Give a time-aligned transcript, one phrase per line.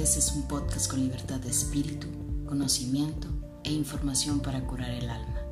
[0.00, 2.06] vez es un podcast con libertad de espíritu,
[2.46, 3.28] conocimiento
[3.64, 5.42] e información para curar el alma.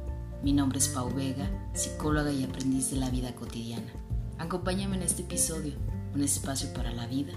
[0.43, 3.93] Mi nombre es Pau Vega, psicóloga y aprendiz de la vida cotidiana.
[4.39, 5.75] Acompáñame en este episodio,
[6.15, 7.35] un espacio para la vida,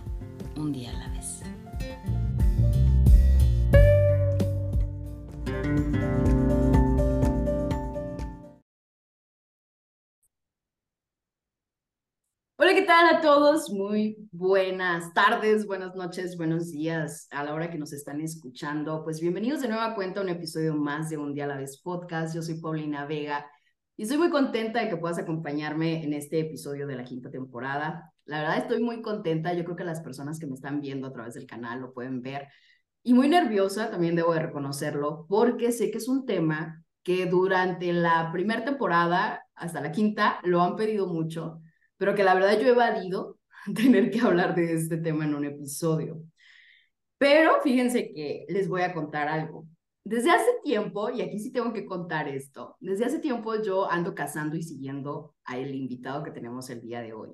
[0.56, 1.42] un día a la vez.
[5.60, 6.71] Hola, ¿qué
[12.92, 13.72] tal a todos?
[13.72, 19.06] Muy buenas tardes, buenas noches, buenos días a la hora que nos están escuchando.
[19.06, 21.80] Pues bienvenidos de nueva cuenta a un episodio más de Un Día a la Vez
[21.82, 22.36] Podcast.
[22.36, 23.50] Yo soy Paulina Vega
[23.96, 28.12] y estoy muy contenta de que puedas acompañarme en este episodio de la quinta temporada.
[28.26, 31.14] La verdad estoy muy contenta, yo creo que las personas que me están viendo a
[31.14, 32.50] través del canal lo pueden ver.
[33.04, 37.94] Y muy nerviosa, también debo de reconocerlo, porque sé que es un tema que durante
[37.94, 41.62] la primera temporada hasta la quinta lo han pedido mucho
[42.02, 43.38] pero que la verdad yo he evadido
[43.76, 46.24] tener que hablar de este tema en un episodio.
[47.20, 49.68] Pero fíjense que les voy a contar algo.
[50.04, 54.16] Desde hace tiempo, y aquí sí tengo que contar esto, desde hace tiempo yo ando
[54.16, 57.30] cazando y siguiendo al invitado que tenemos el día de hoy.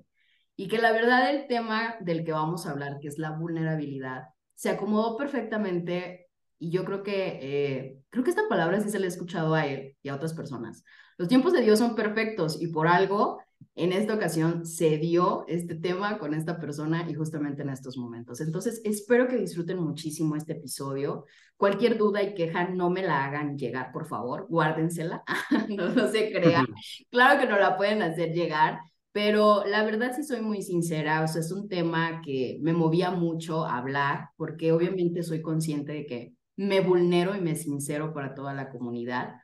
[0.57, 4.23] Y que la verdad el tema del que vamos a hablar, que es la vulnerabilidad,
[4.53, 6.27] se acomodó perfectamente
[6.59, 9.65] y yo creo que, eh, creo que esta palabra sí se la he escuchado a
[9.65, 10.83] él y a otras personas.
[11.17, 13.39] Los tiempos de Dios son perfectos y por algo
[13.77, 18.41] en esta ocasión se dio este tema con esta persona y justamente en estos momentos.
[18.41, 21.25] Entonces, espero que disfruten muchísimo este episodio.
[21.57, 25.23] Cualquier duda y queja, no me la hagan llegar, por favor, guárdensela,
[25.69, 26.65] no, no se crean.
[27.11, 28.79] Claro que no la pueden hacer llegar,
[29.11, 33.11] pero la verdad sí soy muy sincera, o sea, es un tema que me movía
[33.11, 38.33] mucho a hablar, porque obviamente soy consciente de que me vulnero y me sincero para
[38.33, 39.35] toda la comunidad.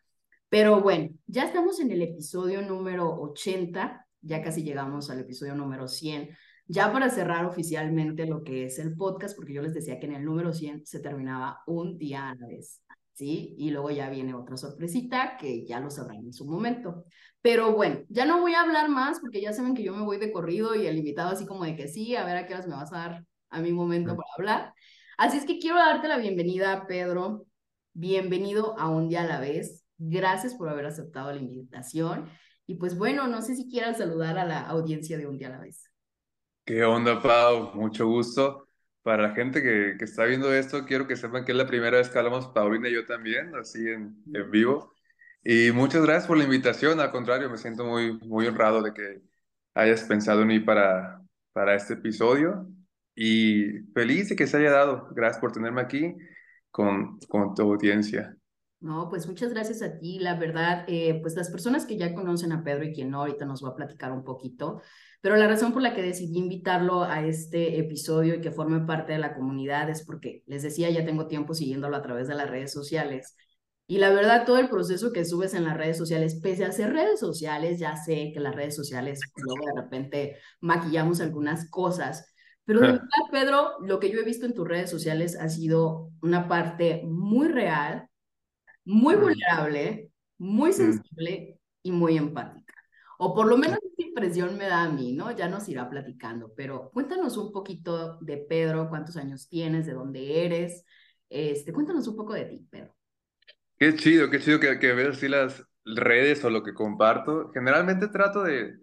[0.49, 5.87] Pero bueno, ya estamos en el episodio número 80 ya casi llegamos al episodio número
[5.87, 6.29] 100.
[6.65, 10.13] Ya para cerrar oficialmente lo que es el podcast, porque yo les decía que en
[10.13, 12.81] el número 100 se terminaba un día a la vez,
[13.11, 13.53] ¿sí?
[13.57, 17.05] Y luego ya viene otra sorpresita que ya lo sabrán en su momento.
[17.41, 20.17] Pero bueno, ya no voy a hablar más porque ya saben que yo me voy
[20.17, 22.67] de corrido y el invitado así como de que sí, a ver a qué horas
[22.67, 24.73] me vas a dar a mi momento para hablar.
[25.17, 27.45] Así es que quiero darte la bienvenida, Pedro.
[27.91, 29.83] Bienvenido a Un Día a la Vez.
[29.97, 32.29] Gracias por haber aceptado la invitación.
[32.67, 35.51] Y pues bueno, no sé si quieras saludar a la audiencia de un día a
[35.51, 35.89] la vez.
[36.65, 37.73] ¿Qué onda, Pau?
[37.75, 38.67] Mucho gusto.
[39.01, 41.97] Para la gente que, que está viendo esto, quiero que sepan que es la primera
[41.97, 44.93] vez que hablamos Paulina y yo también, así en, en vivo.
[45.43, 46.99] Y muchas gracias por la invitación.
[47.01, 49.21] Al contrario, me siento muy, muy honrado de que
[49.73, 52.65] hayas pensado en mí para, para este episodio.
[53.15, 55.09] Y feliz de que se haya dado.
[55.13, 56.15] Gracias por tenerme aquí
[56.71, 58.37] con, con tu audiencia.
[58.83, 60.19] No, pues muchas gracias a ti.
[60.19, 63.45] La verdad, eh, pues las personas que ya conocen a Pedro y quien no, ahorita
[63.45, 64.81] nos va a platicar un poquito,
[65.21, 69.13] pero la razón por la que decidí invitarlo a este episodio y que forme parte
[69.13, 72.49] de la comunidad es porque, les decía, ya tengo tiempo siguiéndolo a través de las
[72.49, 73.37] redes sociales.
[73.87, 76.91] Y la verdad, todo el proceso que subes en las redes sociales, pese a ser
[76.91, 82.33] redes sociales, ya sé que las redes sociales luego de repente maquillamos algunas cosas,
[82.65, 86.11] pero de verdad, Pedro, lo que yo he visto en tus redes sociales ha sido
[86.21, 88.09] una parte muy real
[88.85, 92.73] muy vulnerable, muy sensible y muy empática.
[93.17, 95.31] O por lo menos esa impresión me da a mí, ¿no?
[95.31, 100.45] Ya nos irá platicando, pero cuéntanos un poquito de Pedro, cuántos años tienes, de dónde
[100.45, 100.83] eres,
[101.29, 102.95] este, cuéntanos un poco de ti, Pedro.
[103.77, 107.51] Qué chido, qué chido que, que ves así las redes o lo que comparto.
[107.53, 108.75] Generalmente trato de,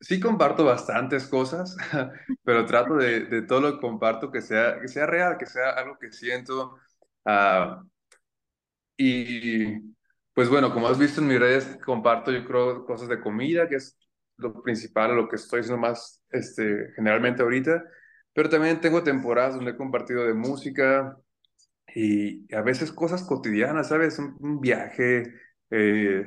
[0.00, 1.76] sí comparto bastantes cosas,
[2.44, 5.70] pero trato de, de, todo lo que comparto que sea, que sea real, que sea
[5.70, 6.76] algo que siento.
[7.24, 7.91] Uh,
[9.02, 9.94] y
[10.34, 13.76] pues bueno, como has visto en mis redes, comparto yo creo cosas de comida, que
[13.76, 13.98] es
[14.36, 17.84] lo principal, lo que estoy haciendo más este, generalmente ahorita,
[18.32, 21.16] pero también tengo temporadas donde he compartido de música
[21.94, 24.18] y a veces cosas cotidianas, ¿sabes?
[24.18, 25.24] Un, viaje,
[25.70, 26.26] eh,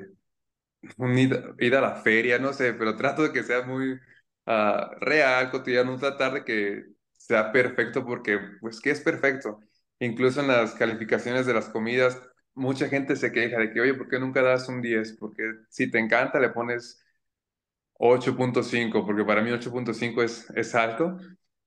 [0.98, 1.18] un
[1.60, 5.92] ir a la feria, no sé, pero trato de que sea muy uh, real, cotidiano,
[5.92, 6.86] no tratar de que
[7.18, 9.60] sea perfecto porque, pues, ¿qué es perfecto?
[10.00, 12.22] Incluso en las calificaciones de las comidas,
[12.56, 15.14] mucha gente se queja de que, oye, ¿por qué nunca das un 10?
[15.14, 17.04] Porque si te encanta le pones
[17.94, 21.18] 8.5, porque para mí 8.5 es, es alto,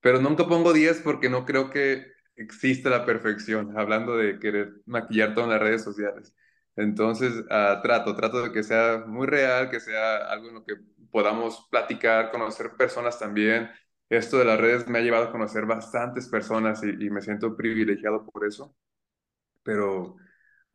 [0.01, 2.07] pero nunca pongo 10 porque no creo que
[2.37, 6.35] exista la perfección, hablando de querer maquillar todas las redes sociales.
[6.77, 10.77] Entonces, uh, trato, trato de que sea muy real, que sea algo en lo que
[11.11, 13.71] podamos platicar, conocer personas también.
[14.09, 18.25] Esto de las redes me ha llevado a conocer bastantes personas y me siento privilegiado
[18.27, 18.75] por eso.
[19.63, 20.17] Pero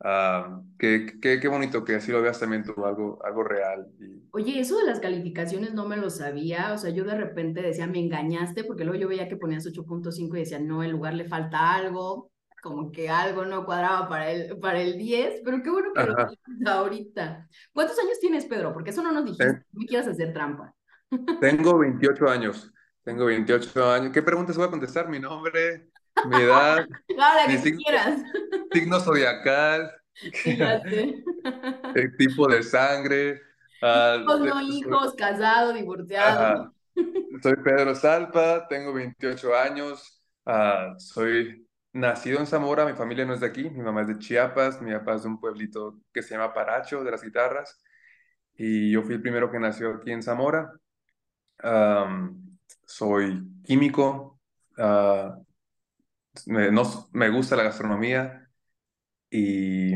[0.00, 3.86] Ah, qué, qué, qué, bonito que así lo veas también tú, algo, algo real.
[3.98, 4.28] Y...
[4.32, 7.86] Oye, eso de las calificaciones no me lo sabía, o sea, yo de repente decía,
[7.86, 11.28] me engañaste, porque luego yo veía que ponías 8.5 y decía, no, el lugar le
[11.28, 12.30] falta algo,
[12.62, 16.16] como que algo no cuadraba para el, para el 10, pero qué bueno que lo
[16.58, 17.48] lo ahorita.
[17.72, 18.72] ¿Cuántos años tienes, Pedro?
[18.72, 20.74] Porque eso no nos dijiste, no me quieras hacer trampa.
[21.40, 24.12] Tengo 28 años, tengo 28 años.
[24.12, 25.08] ¿Qué preguntas voy a contestar?
[25.08, 25.90] Mi nombre,
[26.28, 26.86] mi edad,
[27.18, 28.22] Ahora que signo, quieras.
[28.72, 29.90] signo zodiacal,
[30.44, 33.40] el tipo de sangre.
[33.82, 36.72] Uh, no hijos, casado, divorciado.
[37.42, 43.40] Soy Pedro Salpa, tengo 28 años, uh, soy nacido en Zamora, mi familia no es
[43.40, 46.34] de aquí, mi mamá es de Chiapas, mi papá es de un pueblito que se
[46.34, 47.82] llama Paracho, de las guitarras,
[48.56, 50.72] y yo fui el primero que nació aquí en Zamora.
[52.86, 54.40] soy químico,
[54.78, 55.44] uh,
[56.46, 56.82] me, no,
[57.12, 58.48] me gusta la gastronomía
[59.30, 59.92] y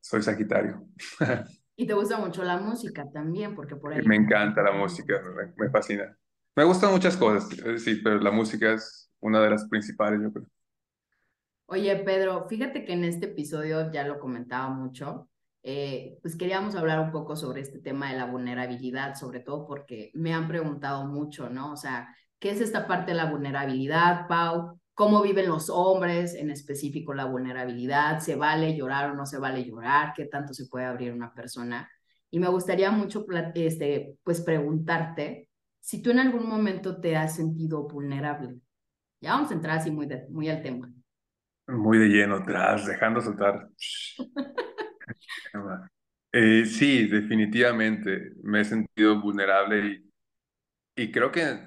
[0.00, 0.86] soy Sagitario.
[1.76, 4.02] y te gusta mucho la música también, porque por ahí...
[4.06, 6.16] Me encanta la música, me, me fascina.
[6.54, 7.48] Me gustan muchas cosas,
[7.82, 10.46] sí, pero la música es una de las principales, yo creo.
[11.66, 15.30] Oye, Pedro, fíjate que en este episodio ya lo comentaba mucho,
[15.62, 20.10] eh, pues queríamos hablar un poco sobre este tema de la vulnerabilidad, sobre todo porque
[20.12, 21.72] me han preguntado mucho, ¿no?
[21.72, 24.80] O sea, ¿qué es esta parte de la vulnerabilidad, Pau?
[24.94, 28.20] ¿Cómo viven los hombres, en específico la vulnerabilidad?
[28.20, 30.12] ¿Se vale llorar o no se vale llorar?
[30.14, 31.90] ¿Qué tanto se puede abrir una persona?
[32.30, 35.48] Y me gustaría mucho, este, pues, preguntarte
[35.80, 38.54] si tú en algún momento te has sentido vulnerable.
[39.20, 40.92] Ya vamos a entrar así muy, muy al tema.
[41.66, 43.68] Muy de lleno atrás, dejando soltar.
[46.34, 50.02] Eh, sí, definitivamente me he sentido vulnerable
[50.96, 51.58] y, y creo que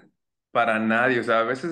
[0.51, 1.71] para nadie, o sea, a veces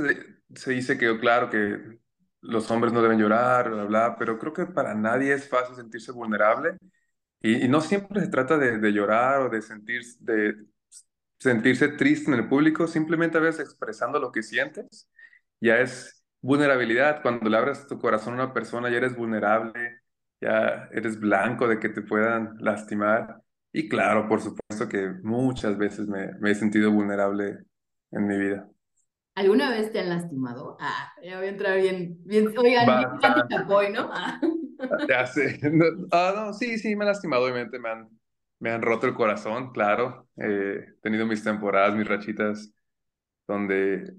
[0.55, 1.99] se dice que, claro, que
[2.41, 6.11] los hombres no deben llorar, bla, bla, pero creo que para nadie es fácil sentirse
[6.11, 6.77] vulnerable
[7.41, 10.55] y, y no siempre se trata de, de, llorar o de, sentir, de
[11.39, 15.09] sentirse triste en el público, simplemente a veces expresando lo que sientes
[15.61, 17.21] ya es vulnerabilidad.
[17.21, 20.01] Cuando le abres tu corazón a una persona, ya eres vulnerable,
[20.41, 23.41] ya eres blanco de que te puedan lastimar.
[23.71, 27.59] Y claro, por supuesto que muchas veces me, me he sentido vulnerable
[28.11, 28.69] en mi vida.
[29.35, 30.77] ¿Alguna vez te han lastimado?
[30.79, 34.09] Ah, ya voy a entrar bien, bien oigan, bien ¿no?
[34.13, 34.39] Ah.
[35.09, 35.59] Ya sé.
[36.11, 38.09] ah, no, sí, sí, me han lastimado, obviamente, me han,
[38.59, 40.27] me han roto el corazón, claro.
[40.37, 42.73] he tenido mis temporadas, mis rachitas,
[43.47, 44.13] donde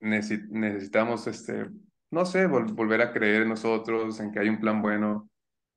[0.00, 1.68] necesitamos, este,
[2.10, 5.28] no sé, volver a creer en nosotros, en que hay un plan bueno.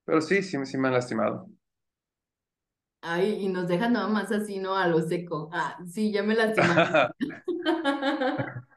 [0.06, 1.48] Pero sí, sí, sí me han lastimado.
[3.02, 4.76] Ay, y nos dejan nada más así, ¿no?
[4.76, 5.50] A lo seco.
[5.52, 7.12] Ah, sí, ya me lastimaron.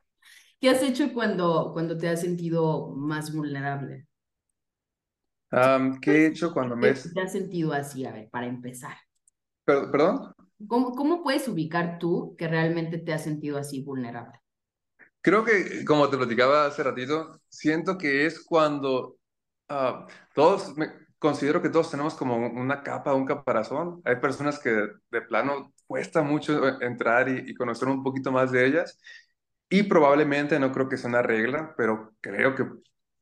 [0.66, 4.08] ¿Qué has hecho cuando, cuando te has sentido más vulnerable?
[6.02, 6.92] ¿Qué he hecho cuando me...
[6.92, 8.04] ¿Te has sentido así?
[8.04, 8.96] A ver, para empezar.
[9.64, 10.34] ¿Perdón?
[10.66, 14.40] ¿Cómo, ¿Cómo puedes ubicar tú que realmente te has sentido así vulnerable?
[15.20, 19.18] Creo que, como te platicaba hace ratito, siento que es cuando
[19.70, 20.04] uh,
[20.34, 20.90] todos, me,
[21.20, 24.02] considero que todos tenemos como una capa, un caparazón.
[24.04, 24.70] Hay personas que
[25.12, 28.98] de plano cuesta mucho entrar y, y, conocer un poquito más de ellas.
[29.68, 32.66] Y probablemente, no creo que sea una regla, pero creo que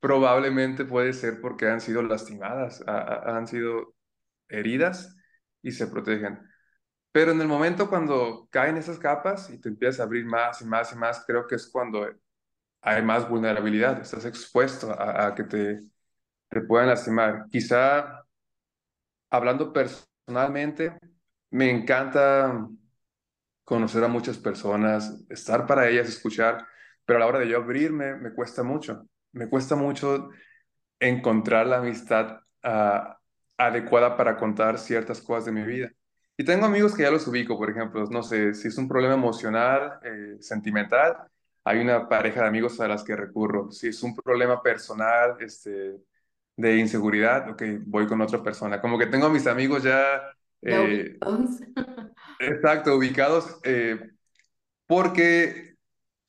[0.01, 3.95] probablemente puede ser porque han sido lastimadas, a, a, han sido
[4.49, 5.17] heridas
[5.63, 6.41] y se protegen.
[7.13, 10.67] Pero en el momento cuando caen esas capas y te empiezas a abrir más y
[10.67, 12.09] más y más, creo que es cuando
[12.83, 15.81] hay más vulnerabilidad, estás expuesto a, que te,
[16.49, 17.47] te puedan lastimar.
[17.51, 18.25] Quizá,
[19.31, 20.97] hablando personalmente,
[21.51, 22.69] me encanta
[23.65, 26.67] conocer a muchas personas, estar para ellas, escuchar,
[27.05, 29.07] pero a la hora de yo abrirme me cuesta mucho.
[29.33, 30.31] Me cuesta mucho
[31.01, 33.15] encontrar la amistad uh,
[33.59, 35.91] adecuada para contar ciertas cosas de mi vida.
[36.37, 39.15] Y tengo amigos que ya los ubico, por ejemplo, no sé, si es un problema
[39.15, 41.17] emocional, eh, sentimental,
[41.63, 43.71] hay una pareja de amigos a las que recurro.
[43.71, 45.97] Si es un problema personal, este,
[46.57, 48.81] de inseguridad, ok, voy con otra persona.
[48.81, 50.23] Como que tengo a mis amigos ya...
[50.61, 51.19] Eh,
[52.49, 54.11] exacto, ubicados, eh,
[54.87, 55.75] porque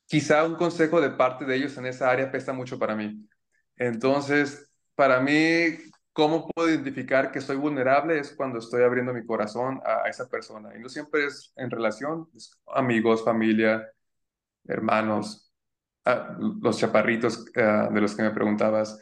[0.06, 3.28] quizá un consejo de parte de ellos en esa área pesa mucho para mí.
[3.76, 5.76] Entonces, para mí,
[6.16, 8.18] ¿Cómo puedo identificar que soy vulnerable?
[8.18, 10.74] Es cuando estoy abriendo mi corazón a, esa persona.
[10.74, 12.30] Y no siempre es en relación,
[12.74, 13.86] amigos, familia,
[14.64, 15.52] hermanos,
[16.62, 18.98] los chaparritos ah, de los que me preguntabas.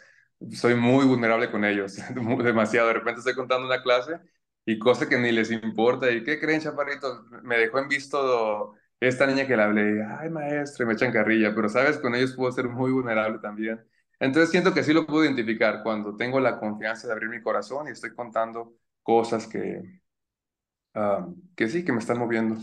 [0.54, 1.96] Soy muy vulnerable con ellos,
[2.42, 2.88] demasiado.
[2.88, 4.18] De repente estoy contando una clase
[4.66, 6.10] y cosa que ni les importa.
[6.10, 7.22] ¿Y qué creen, chaparritos?
[7.42, 10.04] Me dejó en visto esta niña que le hablé.
[10.04, 11.54] Ay, maestro, y me echan carrilla.
[11.54, 11.98] Pero, ¿sabes?
[11.98, 13.84] Con ellos puedo ser muy vulnerable también.
[14.20, 17.88] Entonces siento que sí lo puedo identificar cuando tengo la confianza de abrir mi corazón
[17.88, 19.82] y estoy contando cosas que,
[20.94, 22.56] ah, que sí, que me están moviendo.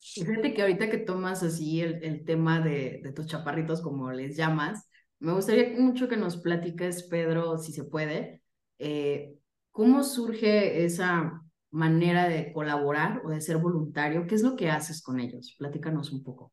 [0.00, 4.36] Fíjate que ahorita que tomas así el, el tema de, de tus chaparritos, como les
[4.36, 4.88] llamas,
[5.20, 8.42] me gustaría mucho que nos platiques, Pedro, si se puede,
[8.78, 9.36] eh,
[9.72, 14.26] cómo surge esa manera de colaborar o de ser voluntario.
[14.26, 15.56] ¿Qué es lo que haces con ellos?
[15.58, 16.52] Platícanos un poco.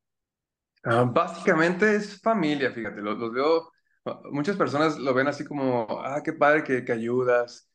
[0.84, 3.70] Ah, básicamente es familia, fíjate, los, los veo,
[4.32, 7.70] muchas personas lo ven así como, ah, qué padre que, que ayudas,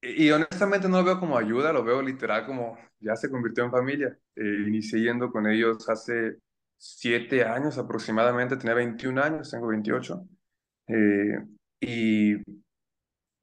[0.00, 3.64] y, y honestamente no lo veo como ayuda, lo veo literal como ya se convirtió
[3.64, 4.18] en familia.
[4.36, 6.36] Eh, inicié yendo con ellos hace
[6.76, 10.22] siete años aproximadamente, tenía 21 años, tengo 28.
[10.88, 11.38] Eh,
[11.80, 12.34] y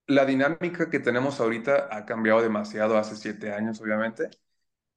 [0.08, 4.30] la dinámica que tenemos ahorita ha cambiado demasiado hace siete años, obviamente.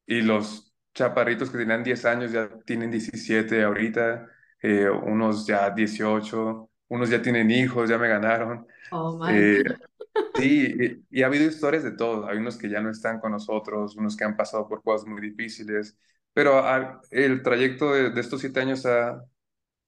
[0.07, 4.29] Y los chaparritos que tenían 10 años ya tienen 17 ahorita,
[4.63, 8.67] eh, unos ya 18, unos ya tienen hijos, ya me ganaron.
[8.93, 9.43] Oh, my.
[9.43, 9.63] Eh,
[10.35, 12.27] Sí, y, y ha habido historias de todo.
[12.29, 15.21] Hay unos que ya no están con nosotros, unos que han pasado por cosas muy
[15.21, 15.99] difíciles,
[16.33, 19.25] pero ha- el trayecto de, de estos siete años ha-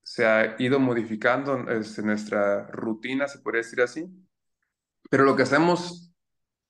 [0.02, 4.06] se ha ido modificando este, nuestra rutina, se podría decir así.
[5.12, 6.11] Pero lo que hacemos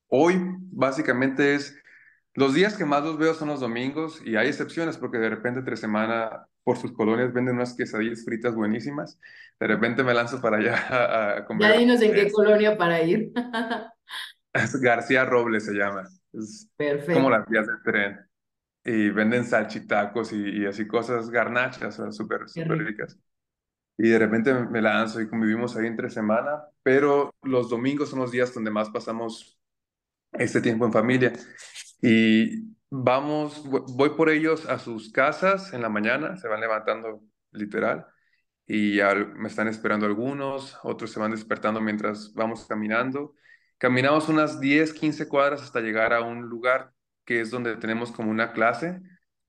[0.09, 0.37] hoy
[0.73, 1.77] básicamente es,
[2.35, 5.61] los días que más los veo son los domingos y hay excepciones porque de repente
[5.61, 9.21] entre semana por sus colonias venden unas quesadillas fritas buenísimas.
[9.61, 11.79] De repente me lanzo para allá a, a Ya comer.
[11.79, 13.33] dinos en qué eh, colonia para ir.
[14.81, 16.03] García Robles se llama.
[16.33, 16.69] Es
[17.13, 18.21] como Perfecto, las vías del tren.
[18.85, 23.19] Y venden salchitacos y, y así cosas, garnachas, súper, súper ricas.
[24.03, 28.33] Y de repente me lanzo y convivimos ahí entre semana, pero los domingos son los
[28.33, 29.61] días donde más pasamos
[30.33, 31.33] este tiempo en familia.
[32.03, 37.23] Y vamos, vo- voy por ellos a sus casas en la mañana, se van levantando
[37.53, 38.07] literal,
[38.67, 43.35] y ya me están esperando algunos, otros se van despertando mientras vamos caminando.
[43.79, 46.93] Caminamos unas 10 15 cuadras hasta llegar a un lugar
[47.25, 49.01] que es donde tenemos como una clase.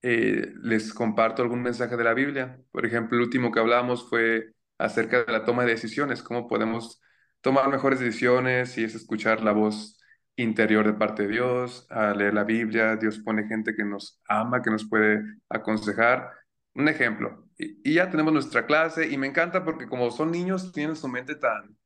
[0.03, 2.60] Eh, les comparto algún mensaje de la Biblia.
[2.72, 7.01] Por ejemplo, el último que hablamos fue acerca de la toma de decisiones, cómo podemos
[7.41, 9.98] tomar mejores decisiones y es escuchar la voz
[10.36, 12.98] interior de parte de Dios, a leer la Biblia.
[12.98, 16.31] Dios pone gente que nos ama, que nos puede aconsejar.
[16.75, 17.48] Un ejemplo.
[17.57, 21.07] Y, y ya tenemos nuestra clase y me encanta porque como son niños, tienen su
[21.07, 21.77] mente tan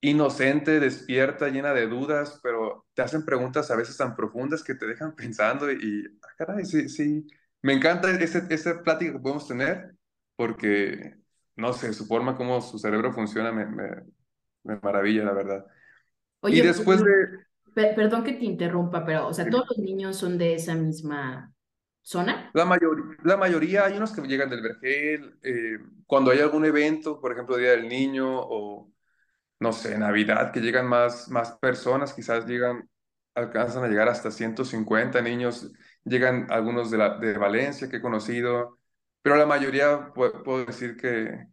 [0.00, 4.86] inocente, despierta, llena de dudas, pero te hacen preguntas a veces tan profundas que te
[4.86, 7.26] dejan pensando y, y, ah, caray, sí, sí.
[7.62, 9.94] Me encanta ese, esa plática que podemos tener
[10.36, 11.16] porque,
[11.56, 13.88] no sé, su forma como su cerebro funciona me, me,
[14.64, 15.66] me maravilla, la verdad.
[16.48, 17.12] Y Oye, después Pedro, de,
[17.74, 21.54] pe- perdón que te interrumpa, pero, o sea, ¿todos los niños son de esa misma
[22.02, 22.52] zona?
[22.52, 27.20] La mayoría, la mayoría, hay unos que llegan del Vergel, eh, cuando hay algún evento,
[27.20, 28.92] por ejemplo, Día del Niño o,
[29.60, 32.88] no sé, Navidad, que llegan más, más personas, quizás llegan,
[33.34, 35.72] alcanzan a llegar hasta 150 niños,
[36.04, 38.78] llegan algunos de, la, de Valencia que he conocido,
[39.22, 41.46] pero la mayoría pu- puedo decir que,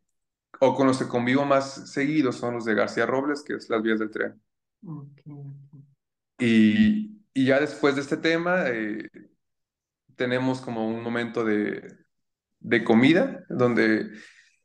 [0.62, 3.82] o con los que convivo más seguido son los de García Robles, que es las
[3.84, 4.42] vías del tren.
[6.40, 9.10] Y, y ya después de este tema, eh,
[10.16, 11.98] tenemos como un momento de
[12.62, 14.12] de comida, donde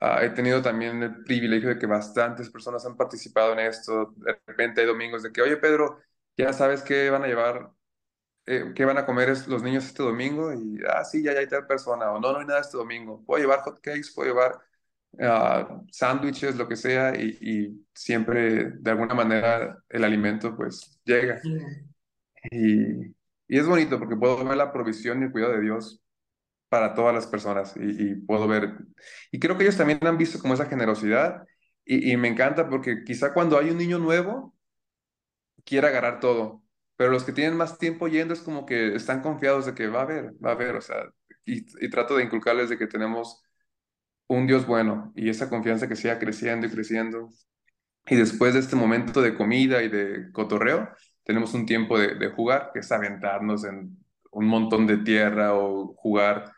[0.02, 4.12] ah, he tenido también el privilegio de que bastantes personas han participado en esto.
[4.16, 6.00] De repente hay domingos de que, oye Pedro,
[6.36, 7.70] ya sabes qué van a llevar,
[8.46, 11.48] eh, qué van a comer los niños este domingo, y, ah, sí, ya, ya hay
[11.48, 13.24] tal persona, o no, no hay nada este domingo.
[13.26, 14.60] Puedo llevar hot cakes, puedo llevar
[15.20, 21.40] ah, sándwiches, lo que sea, y, y siempre de alguna manera el alimento pues llega.
[22.50, 23.06] Y,
[23.48, 26.01] y es bonito porque puedo ver la provisión y el cuidado de Dios
[26.72, 28.78] para todas las personas y, y puedo ver,
[29.30, 31.44] y creo que ellos también han visto como esa generosidad
[31.84, 34.56] y, y me encanta porque quizá cuando hay un niño nuevo
[35.64, 36.62] quiere agarrar todo,
[36.96, 40.00] pero los que tienen más tiempo yendo es como que están confiados de que va
[40.00, 40.96] a haber, va a haber, o sea,
[41.44, 43.42] y, y trato de inculcarles de que tenemos
[44.28, 47.28] un Dios bueno y esa confianza que siga creciendo y creciendo.
[48.06, 50.90] Y después de este momento de comida y de cotorreo,
[51.24, 53.98] tenemos un tiempo de, de jugar, que es aventarnos en
[54.32, 56.51] un montón de tierra o jugar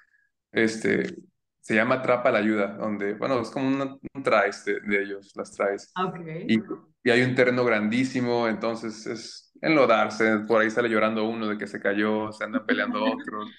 [0.55, 1.17] este,
[1.61, 5.33] se llama Atrapa la Ayuda, donde, bueno, es como un, un traes de, de ellos,
[5.37, 5.97] las traes.
[5.97, 6.27] Ok.
[6.49, 6.59] Y,
[7.05, 11.67] y hay un terreno grandísimo, entonces es enlodarse, por ahí sale llorando uno de que
[11.69, 13.51] se cayó, se andan peleando otros.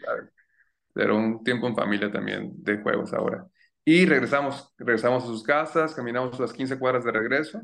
[0.93, 3.47] Pero un tiempo en familia también de juegos ahora.
[3.83, 7.61] Y regresamos, regresamos a sus casas, caminamos las 15 cuadras de regreso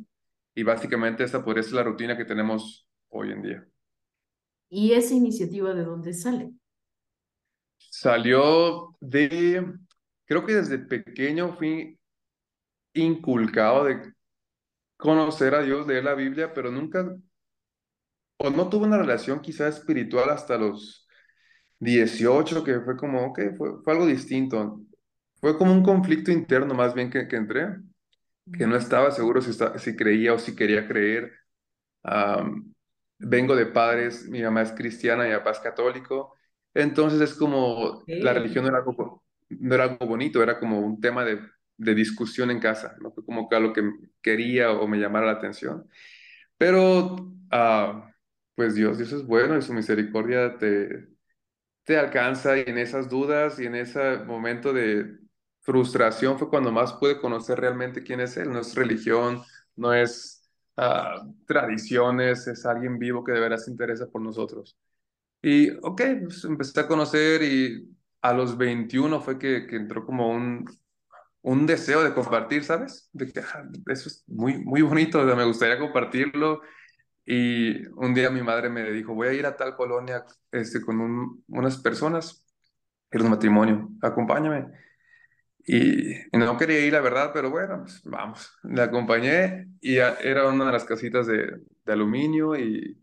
[0.53, 3.67] y básicamente esta podría ser la rutina que tenemos hoy en día.
[4.69, 6.53] ¿Y esa iniciativa de dónde sale?
[7.91, 9.73] Salió de,
[10.25, 11.99] creo que desde pequeño fui
[12.93, 14.13] inculcado de
[14.95, 17.05] conocer a Dios, leer la Biblia, pero nunca,
[18.37, 21.05] o no tuve una relación quizá espiritual hasta los
[21.79, 24.81] 18, que fue como, ok, fue, fue algo distinto.
[25.41, 27.75] Fue como un conflicto interno más bien que, que entré,
[28.57, 31.33] que no estaba seguro si, si creía o si quería creer.
[33.19, 36.37] vengo de padres, mi mamá es cristiana y mi papá es católico,
[36.73, 40.99] entonces es como la religión no era, algo, no era algo bonito, era como un
[41.01, 41.39] tema de,
[41.77, 43.83] de discusión en casa, no fue como que algo que
[44.21, 45.87] quería o me llamara la atención.
[46.57, 47.15] Pero,
[47.51, 48.03] uh,
[48.55, 51.09] pues Dios, Dios es bueno y su misericordia te,
[51.83, 55.19] te alcanza y en esas dudas y en ese momento de
[55.61, 58.51] frustración fue cuando más pude conocer realmente quién es Él.
[58.51, 59.43] No es religión,
[59.75, 64.77] no es uh, tradiciones, es alguien vivo que de veras se interesa por nosotros.
[65.41, 67.89] Y, ok, pues empecé a conocer y
[68.21, 70.65] a los 21 fue que, que entró como un,
[71.41, 73.09] un deseo de compartir, ¿sabes?
[73.13, 76.61] De que ah, eso es muy, muy bonito, me gustaría compartirlo.
[77.25, 81.43] Y un día mi madre me dijo, voy a ir a tal colonia este, con
[81.47, 82.45] unas personas,
[83.09, 84.67] era un matrimonio, acompáñame.
[85.65, 88.51] Y, no quería ir, la verdad, pero bueno, pues vamos.
[88.63, 92.99] Le acompañé y era una de las casitas de, de aluminio y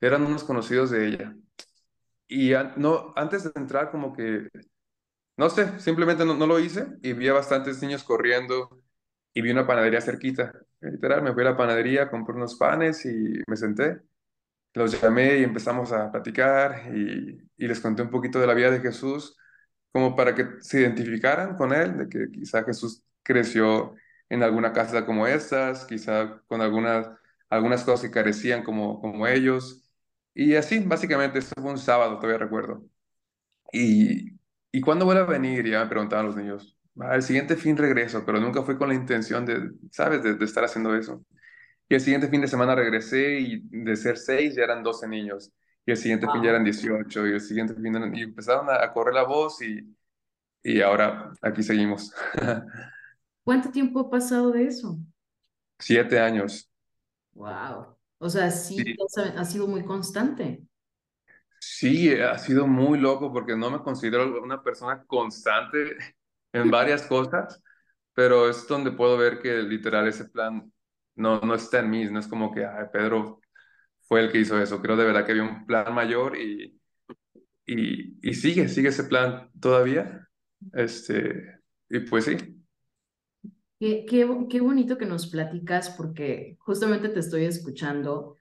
[0.00, 1.36] eran unos conocidos de ella.
[2.28, 4.48] Y no, antes de entrar, como que,
[5.36, 8.82] no sé, simplemente no, no lo hice y vi a bastantes niños corriendo
[9.34, 10.52] y vi una panadería cerquita.
[10.80, 14.00] Literal, me fui a la panadería, compré unos panes y me senté.
[14.74, 18.70] Los llamé y empezamos a platicar y, y les conté un poquito de la vida
[18.70, 19.36] de Jesús,
[19.92, 23.94] como para que se identificaran con él, de que quizá Jesús creció
[24.28, 27.08] en alguna casa como estas, quizá con algunas,
[27.50, 29.83] algunas cosas que carecían como, como ellos
[30.34, 32.84] y así, básicamente, eso fue un sábado, todavía recuerdo.
[33.72, 34.38] Y,
[34.72, 36.76] y cuándo vuelve a venir, ya me preguntaban los niños.
[37.00, 40.64] Al siguiente fin regreso, pero nunca fue con la intención de, ¿sabes?, de, de, estar
[40.64, 41.24] haciendo eso.
[41.88, 45.52] Y el siguiente fin de semana regresé y de ser seis ya eran 12 niños.
[45.86, 47.26] Y el siguiente fin ya eran 18.
[47.26, 49.94] Y el siguiente fin y empezaron a, a, correr la voz y,
[50.62, 52.12] y ahora aquí seguimos.
[53.44, 54.98] ¿Cuánto tiempo ha pasado de eso?
[55.78, 56.70] Siete años.
[57.34, 57.93] Wow.
[58.24, 58.96] O sea, sí,
[59.36, 60.62] ha sido muy constante.
[61.60, 65.96] Sí, ha sido muy loco porque no me considero una persona constante
[66.52, 67.62] en varias cosas,
[68.12, 70.72] pero es donde puedo ver que literal ese plan
[71.16, 73.40] no, no está en mí, no es como que Ay, Pedro
[74.02, 76.80] fue el que hizo eso, creo de verdad que había un plan mayor y,
[77.66, 80.28] y, y sigue, sigue ese plan todavía,
[80.74, 82.63] este, y pues sí.
[83.80, 88.36] Qué, qué, bonito que nos platicas porque justamente te estoy escuchando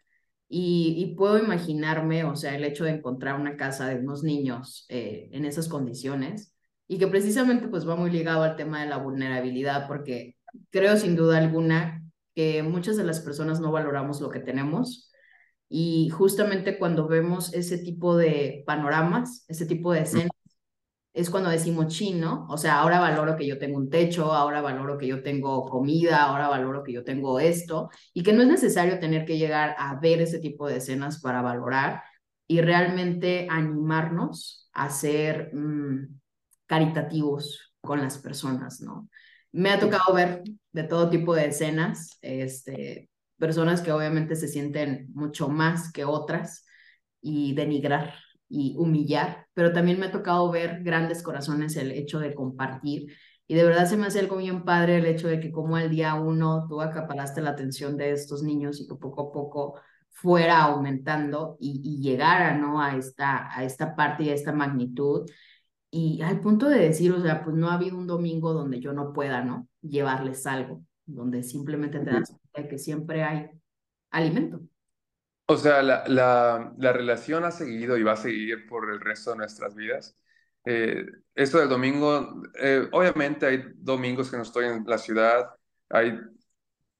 [0.47, 5.29] y, puedo imaginarme, o sea, el hecho de encontrar una casa de unos niños eh,
[5.31, 6.55] en esas condiciones
[6.87, 10.37] y que precisamente pues va muy ligado al tema de la vulnerabilidad porque
[10.69, 12.03] creo sin duda alguna
[12.35, 15.11] que muchas de las personas no valoramos lo que tenemos
[15.69, 20.29] y justamente cuando vemos ese tipo de panoramas, ese tipo de escenas,
[21.13, 24.97] es cuando decimos chino, o sea, ahora valoro que yo tengo un techo, ahora valoro
[24.97, 28.99] que yo tengo comida, ahora valoro que yo tengo esto, y que no es necesario
[28.99, 32.03] tener que llegar a ver ese tipo de escenas para valorar
[32.47, 36.19] y realmente animarnos a ser mm,
[36.65, 39.09] caritativos con las personas, ¿no?
[39.51, 45.09] Me ha tocado ver de todo tipo de escenas, este, personas que obviamente se sienten
[45.13, 46.65] mucho más que otras
[47.21, 48.15] y denigrar
[48.53, 53.11] y humillar, pero también me ha tocado ver grandes corazones el hecho de compartir.
[53.47, 55.89] Y de verdad se me hace algo bien padre el hecho de que como al
[55.89, 59.75] día uno tú acaparaste la atención de estos niños y que poco a poco
[60.11, 62.81] fuera aumentando y, y llegara ¿no?
[62.81, 65.29] a, esta, a esta parte y a esta magnitud.
[65.91, 68.93] Y al punto de decir, o sea, pues no ha habido un domingo donde yo
[68.93, 69.67] no pueda, ¿no?
[69.81, 73.49] Llevarles algo, donde simplemente te das cuenta de que siempre hay
[74.11, 74.61] alimento.
[75.45, 79.31] O sea, la, la, la, relación ha seguido y va a seguir por el resto
[79.31, 80.17] de nuestras vidas.
[80.65, 85.49] Eh, esto del domingo, eh, obviamente hay domingos que no estoy en la ciudad,
[85.89, 86.17] hay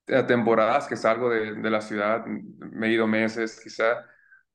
[0.08, 4.06] eh, temporadas que salgo de, de la ciudad, me he ido meses quizá,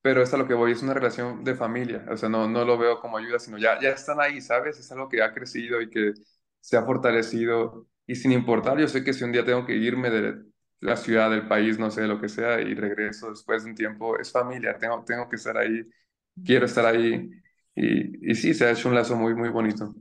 [0.02, 2.64] pero es a lo que voy, es una relación de familia, o sea, no, no
[2.64, 4.78] lo veo como ayuda, sino ya, ya están ahí, ¿sabes?
[4.78, 6.12] Es algo que ha crecido y que
[6.60, 10.10] se ha fortalecido y sin importar, yo sé que si un día tengo que irme
[10.10, 10.42] de,
[10.80, 14.18] la ciudad, del país, no sé, lo que sea, y regreso después de un tiempo,
[14.18, 15.82] es familia, tengo, tengo que estar ahí,
[16.44, 17.30] quiero estar ahí.
[17.74, 19.94] Y, y sí, se ha hecho un lazo muy, muy bonito.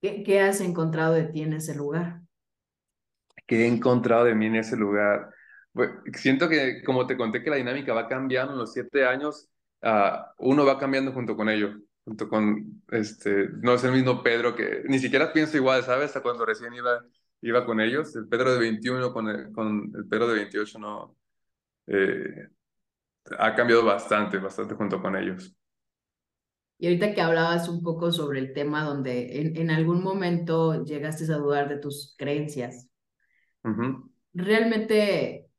[0.00, 2.20] ¿Qué, ¿Qué, has encontrado de ti en ese lugar?
[3.46, 5.30] ¿Qué he encontrado de mí en ese lugar?
[5.72, 9.48] Pues, siento que, como te conté, que la dinámica va cambiando en los siete años,
[9.82, 14.54] uh, uno va cambiando junto con ello, junto con, este, no es el mismo Pedro
[14.54, 16.06] que ni siquiera pienso igual, ¿sabes?
[16.06, 17.04] Hasta cuando recién iba
[17.42, 18.14] iba con ellos.
[18.16, 21.16] El Pedro de 21 con el, con el Pedro de 28 no...
[21.86, 22.48] Eh,
[23.38, 25.54] ha cambiado bastante, bastante junto con ellos.
[26.78, 31.30] Y ahorita que hablabas un poco sobre el tema donde en, en algún momento llegaste
[31.32, 32.88] a dudar de tus creencias,
[34.32, 35.50] realmente,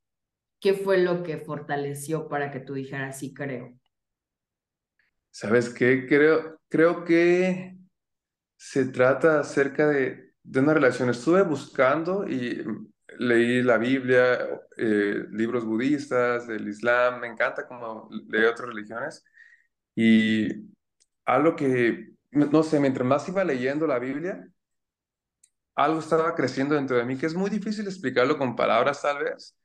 [0.60, 3.78] ¿qué fue lo que fortaleció para que tú dijeras sí creo?
[5.30, 6.08] ¿Sabes qué?
[6.08, 7.78] Creo, creo que
[8.56, 11.10] se trata acerca de, de una relación.
[11.10, 12.64] Estuve buscando y
[13.20, 14.40] leí la Biblia,
[14.78, 19.24] eh, libros budistas, del Islam, me encanta como leer otras religiones.
[19.96, 20.48] Y
[21.26, 24.48] algo que, no sé, mientras más iba leyendo la Biblia,
[25.76, 29.56] algo estaba creciendo dentro de mí que es muy difícil explicarlo con palabras tal vez,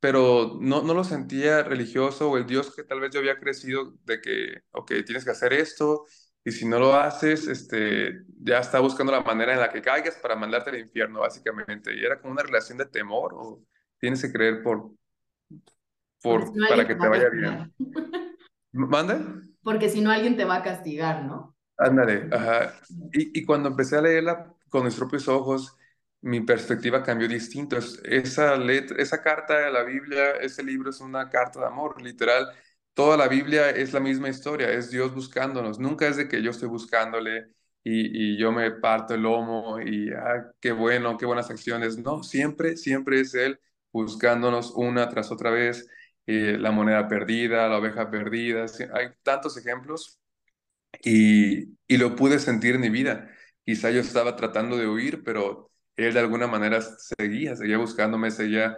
[0.00, 3.94] pero no, no lo sentía religioso o el Dios que tal vez yo había crecido
[4.04, 6.04] de que, ok, tienes que hacer esto
[6.44, 10.16] y si no lo haces, este, ya está buscando la manera en la que caigas
[10.16, 11.94] para mandarte al infierno, básicamente.
[11.94, 13.62] Y era como una relación de temor o
[13.98, 14.90] tienes que creer por,
[16.22, 17.72] por para que te vaya bien.
[18.72, 19.24] ¿Mande?
[19.62, 21.56] Porque si no, alguien te va a castigar, ¿no?
[21.78, 22.74] Ándale, ajá.
[23.12, 25.76] Y, y cuando empecé a leerla con mis propios ojos,
[26.20, 27.78] mi perspectiva cambió distinto.
[28.04, 32.48] Esa letra, esa carta de la Biblia, ese libro es una carta de amor, literal.
[32.94, 35.80] Toda la Biblia es la misma historia, es Dios buscándonos.
[35.80, 37.48] Nunca es de que yo estoy buscándole
[37.82, 41.98] y, yo me parto el lomo y, ah, qué bueno, qué buenas acciones.
[41.98, 43.60] No, siempre, siempre es Él
[43.92, 45.88] buscándonos una tras otra vez.
[46.26, 48.66] Eh, la moneda perdida, la oveja perdida.
[48.94, 50.20] Hay tantos ejemplos
[51.04, 53.30] y, y lo pude sentir en mi vida.
[53.64, 58.76] Quizá yo estaba tratando de huir, pero él de alguna manera seguía, seguía buscándome, seguía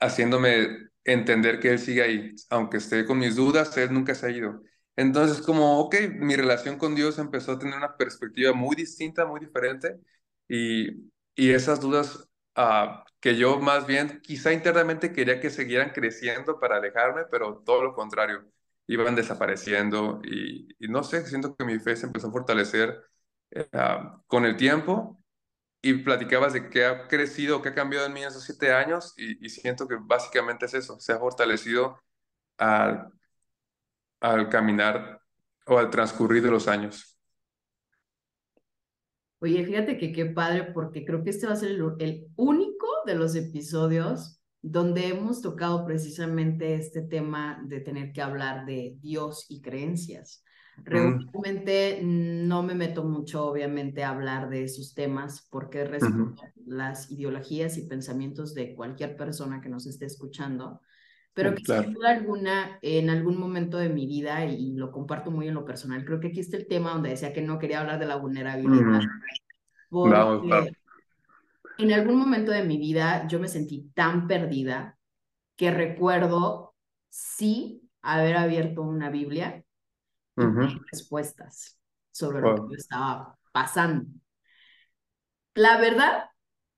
[0.00, 2.34] haciéndome entender que él sigue ahí.
[2.50, 4.62] Aunque esté con mis dudas, él nunca se ha ido.
[4.96, 9.40] Entonces, como, ok, mi relación con Dios empezó a tener una perspectiva muy distinta, muy
[9.40, 9.98] diferente,
[10.48, 16.60] y, y esas dudas uh, que yo más bien quizá internamente quería que siguieran creciendo
[16.60, 18.44] para alejarme, pero todo lo contrario,
[18.86, 23.02] iban desapareciendo y, no sé, siento que mi fe se empezó a fortalecer
[23.54, 25.21] uh, con el tiempo
[25.82, 29.14] y platicabas de qué ha crecido, qué ha cambiado en mí en esos siete años
[29.16, 31.98] y, siento que básicamente es eso, se ha fortalecido
[32.56, 33.12] al,
[34.20, 35.20] al caminar
[35.66, 37.12] o al transcurrir de los años.
[39.42, 43.16] Oye, fíjate que qué padre, porque creo que este va a ser el, único de
[43.16, 49.60] los episodios donde hemos tocado precisamente este tema de tener que hablar de Dios y
[49.60, 50.44] creencias.
[50.84, 52.48] Regularmente mm.
[52.48, 56.52] no me meto mucho, obviamente, a hablar de esos temas porque respeto uh -huh.
[56.66, 60.80] las ideologías y pensamientos de cualquier persona que nos esté escuchando,
[61.34, 61.84] pero que claro.
[61.84, 65.64] sin duda alguna, en algún momento de mi vida, y lo comparto muy en lo
[65.64, 68.16] personal, creo que aquí está el tema donde decía que no quería hablar de la
[68.16, 69.02] vulnerabilidad.
[69.88, 70.66] Porque no, claro.
[71.78, 74.98] en algún momento de mi vida yo me sentí tan perdida
[75.54, 76.74] que recuerdo
[77.08, 79.64] sí haber abierto una Biblia
[80.36, 80.84] uh -huh.
[80.90, 81.78] respuestas
[82.10, 84.06] sobre lo que yo estaba pasando.
[85.54, 86.24] La verdad,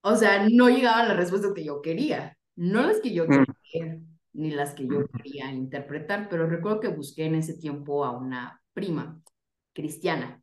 [0.02, 3.44] o sea, no llegaban las respuestas que yo quería, no las que yo mm.
[3.72, 4.00] quería,
[4.32, 8.60] ni las que yo quería interpretar, pero recuerdo que busqué en ese tiempo a una
[8.72, 9.20] prima
[9.72, 10.42] cristiana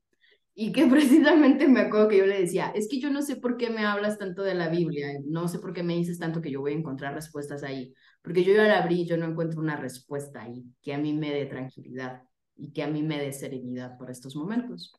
[0.54, 3.58] y que precisamente me acuerdo que yo le decía, es que yo no sé por
[3.58, 6.52] qué me hablas tanto de la Biblia, no sé por qué me dices tanto que
[6.52, 9.60] yo voy a encontrar respuestas ahí, porque yo ya la abrí y yo no encuentro
[9.60, 12.24] una respuesta ahí que a mí me dé tranquilidad
[12.55, 14.93] y que a mí me dé serenidad por estos momentos.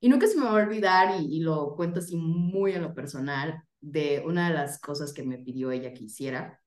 [0.00, 2.94] Y nunca se me va a olvidar, y, y, lo cuento así muy en lo
[2.94, 6.60] personal, de una de las cosas que me pidió ella que hiciera,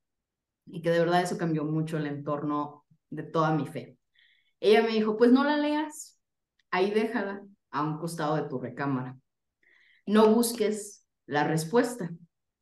[0.65, 3.97] y que de verdad eso cambió mucho el entorno de toda mi fe.
[4.60, 6.19] Ella me dijo, pues no la leas,
[6.69, 9.17] ahí déjala a un costado de tu recámara.
[10.05, 12.12] No busques la respuesta,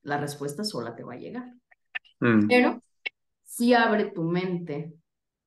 [0.03, 1.53] la respuesta sola te va a llegar.
[2.19, 2.47] Mm.
[2.47, 2.83] Pero
[3.43, 4.93] sí abre tu mente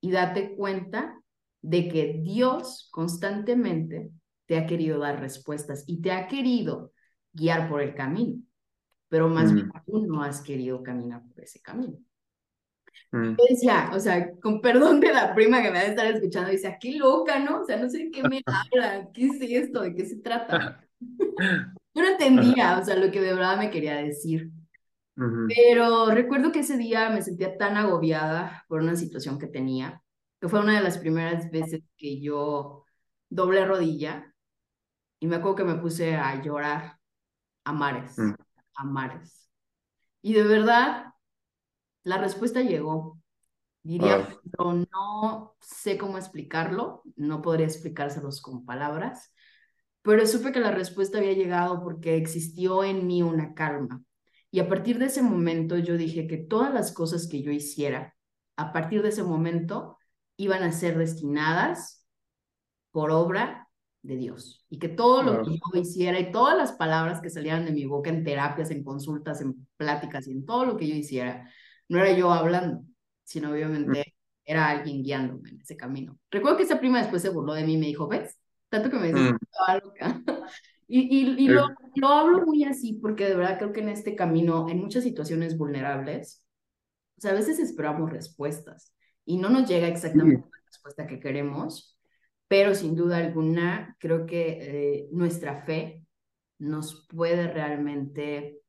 [0.00, 1.21] y date cuenta
[1.62, 4.10] de que Dios constantemente
[4.46, 6.92] te ha querido dar respuestas y te ha querido
[7.32, 8.42] guiar por el camino,
[9.08, 9.54] pero más mm.
[9.54, 11.98] bien tú no has querido caminar por ese camino.
[13.10, 13.36] Mm.
[13.48, 16.76] decía, o sea, con perdón de la prima que me va a estar escuchando, dice,
[16.80, 17.60] qué loca, ¿no?
[17.60, 20.84] O sea, no sé de qué me habla, qué es esto, de qué se trata.
[21.94, 24.50] Yo no entendía, o sea, lo que de verdad me quería decir.
[25.16, 25.46] Uh -huh.
[25.54, 30.01] Pero recuerdo que ese día me sentía tan agobiada por una situación que tenía,
[30.42, 32.84] que fue una de las primeras veces que yo
[33.30, 34.34] doblé rodilla
[35.20, 36.98] y me acuerdo que me puse a llorar
[37.62, 38.34] a mares, -huh.
[38.74, 39.48] a mares.
[40.20, 41.14] Y de verdad,
[42.02, 43.20] la respuesta llegó.
[43.84, 49.32] Diría, pero no sé cómo explicarlo, no podría explicárselos con palabras,
[50.02, 54.02] pero supe que la respuesta había llegado porque existió en mí una calma.
[54.50, 58.16] Y a partir de ese momento yo dije que todas las cosas que yo hiciera,
[58.56, 59.98] a partir de ese momento,
[60.36, 62.06] iban a ser destinadas
[62.90, 63.68] por obra
[64.02, 64.64] de Dios.
[64.68, 67.86] Y que todo lo que yo hiciera y todas las palabras que salieran de mi
[67.86, 71.48] boca en terapias, en consultas, en pláticas y en todo lo que yo hiciera,
[71.88, 72.84] no era yo hablando,
[73.24, 74.14] sino obviamente
[74.44, 76.18] era alguien guiándome en ese camino.
[76.30, 78.38] Recuerdo que esa prima después se burló de mí y me dijo, ¿ves?
[78.68, 79.38] Tanto que me dice, mm.
[79.84, 80.22] loca.
[80.88, 84.16] y, y, y lo, lo hablo muy así porque de verdad creo que en este
[84.16, 86.44] camino, en muchas situaciones vulnerables,
[87.18, 88.92] o sea, a veces esperamos respuestas
[89.24, 91.98] y no nos llega exactamente la respuesta que queremos,
[92.48, 94.58] pero sin duda alguna creo que
[95.02, 96.06] eh, nuestra fe
[96.58, 98.60] nos puede realmente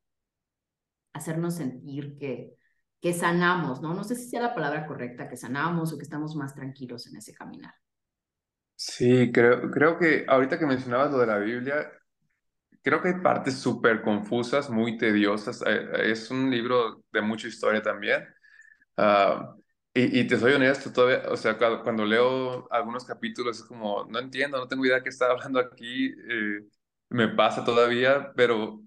[1.14, 2.56] hacernos sentir que,
[3.00, 3.94] que sanamos, ¿no?
[3.94, 7.16] No sé si sea la palabra correcta, que sanamos o que estamos más tranquilos en
[7.16, 7.74] ese caminar.
[8.76, 11.90] Sí, creo, creo que ahorita que mencionabas lo de la Biblia,
[12.82, 15.62] creo que hay partes súper confusas, muy tediosas.
[15.66, 18.24] Eh, es un libro de mucha historia también.
[18.96, 19.54] Ah,
[19.96, 24.58] y, te soy honesto, todavía, o sea, cuando, leo algunos capítulos es como, no entiendo,
[24.58, 26.66] no tengo idea de qué está hablando aquí, eh,
[27.10, 28.82] me pasa todavía, pero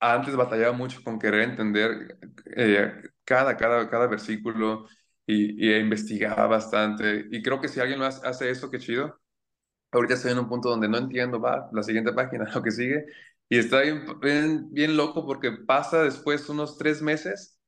[0.00, 2.18] antes batallaba mucho con querer entender
[2.56, 2.92] eh,
[3.24, 4.86] cada, cada, cada versículo
[5.26, 7.26] y, y, investigaba bastante.
[7.30, 9.20] Y creo que si alguien hace eso, qué chido.
[9.92, 13.06] Ahorita estoy en un punto donde no entiendo, va, la siguiente página, lo que sigue.
[13.48, 17.59] Y está bien, bien loco porque pasa después unos tres meses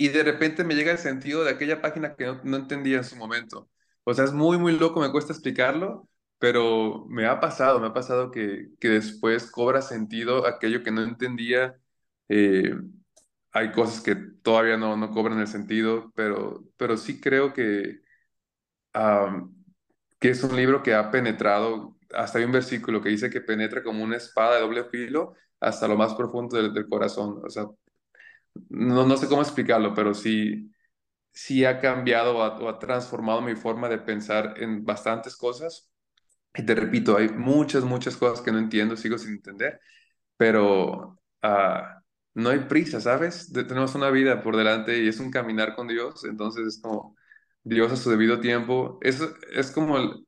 [0.00, 3.16] y de repente me llega el sentido de aquella página que no, entendía en su
[3.16, 3.68] momento.
[4.04, 6.08] O sea, es muy, muy loco, me cuesta explicarlo,
[6.38, 11.02] pero me ha pasado, me ha pasado que, que después cobra sentido aquello que no
[11.02, 11.78] entendía.
[12.30, 12.74] Eh,
[13.52, 18.00] hay cosas que todavía no, no cobran el sentido, pero, pero sí creo que,
[20.18, 23.82] que es un libro que ha penetrado, hasta hay un versículo que dice que penetra
[23.82, 27.40] como una espada de doble filo hasta lo más profundo del, del corazón.
[27.44, 27.66] O sea,
[28.68, 30.70] no, no sé cómo explicarlo, pero sí,
[31.32, 35.90] sí ha cambiado o ha, transformado mi forma de pensar en bastantes cosas.
[36.54, 39.80] Y te repito, hay muchas, muchas cosas que no entiendo, sigo sin entender,
[40.36, 42.02] pero ah,
[42.34, 43.52] no hay prisa, ¿sabes?
[43.52, 47.16] tenemos una vida por delante y es un caminar con Dios, entonces es como
[47.62, 48.98] Dios a su debido tiempo.
[49.02, 49.20] Es,
[49.52, 50.26] es como el,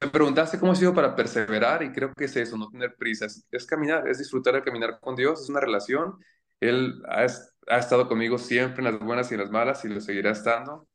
[0.00, 3.26] me preguntaste cómo he sido para perseverar y creo que es eso, no tener prisa,
[3.50, 6.18] es, caminar, es disfrutar de caminar con Dios, es una relación.
[6.60, 7.26] Él ha,
[7.68, 10.88] ha, estado conmigo siempre en las buenas y en las malas y lo seguirá estando.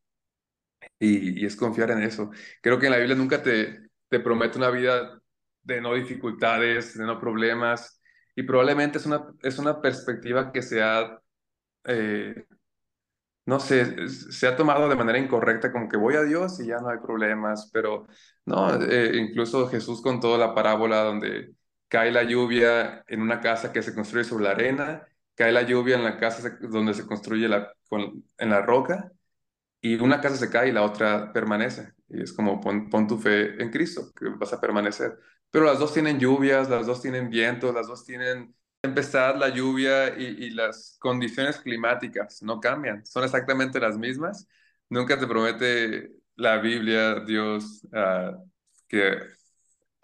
[0.99, 2.31] Y, y, es confiar en eso.
[2.61, 5.19] Creo que en la Biblia nunca te, te promete una vida
[5.63, 8.01] de no dificultades, de no problemas.
[8.35, 11.19] Y probablemente es una, es una perspectiva que se ha
[11.85, 12.45] eh,
[13.45, 16.77] no sé, se ha tomado de manera incorrecta, como que voy a Dios y ya
[16.79, 18.07] no hay problemas, pero
[18.45, 21.53] no, eh, incluso Jesús contó la parábola donde
[21.87, 25.95] cae la lluvia en una casa que se construye sobre la arena, cae la lluvia
[25.95, 27.73] en la casa donde se construye la,
[28.37, 29.11] en la roca,
[29.81, 31.93] y una casa se cae y la otra permanece.
[32.09, 35.17] Y es como pon, pon tu fe en Cristo, que vas a permanecer.
[35.51, 40.17] Pero las dos tienen lluvias, las dos tienen vientos, las dos tienen tempestad, la lluvia
[40.17, 44.47] y, las condiciones climáticas no cambian, son exactamente las mismas.
[44.89, 48.37] Nunca te promete la Biblia, Dios, ah,
[48.87, 49.17] que,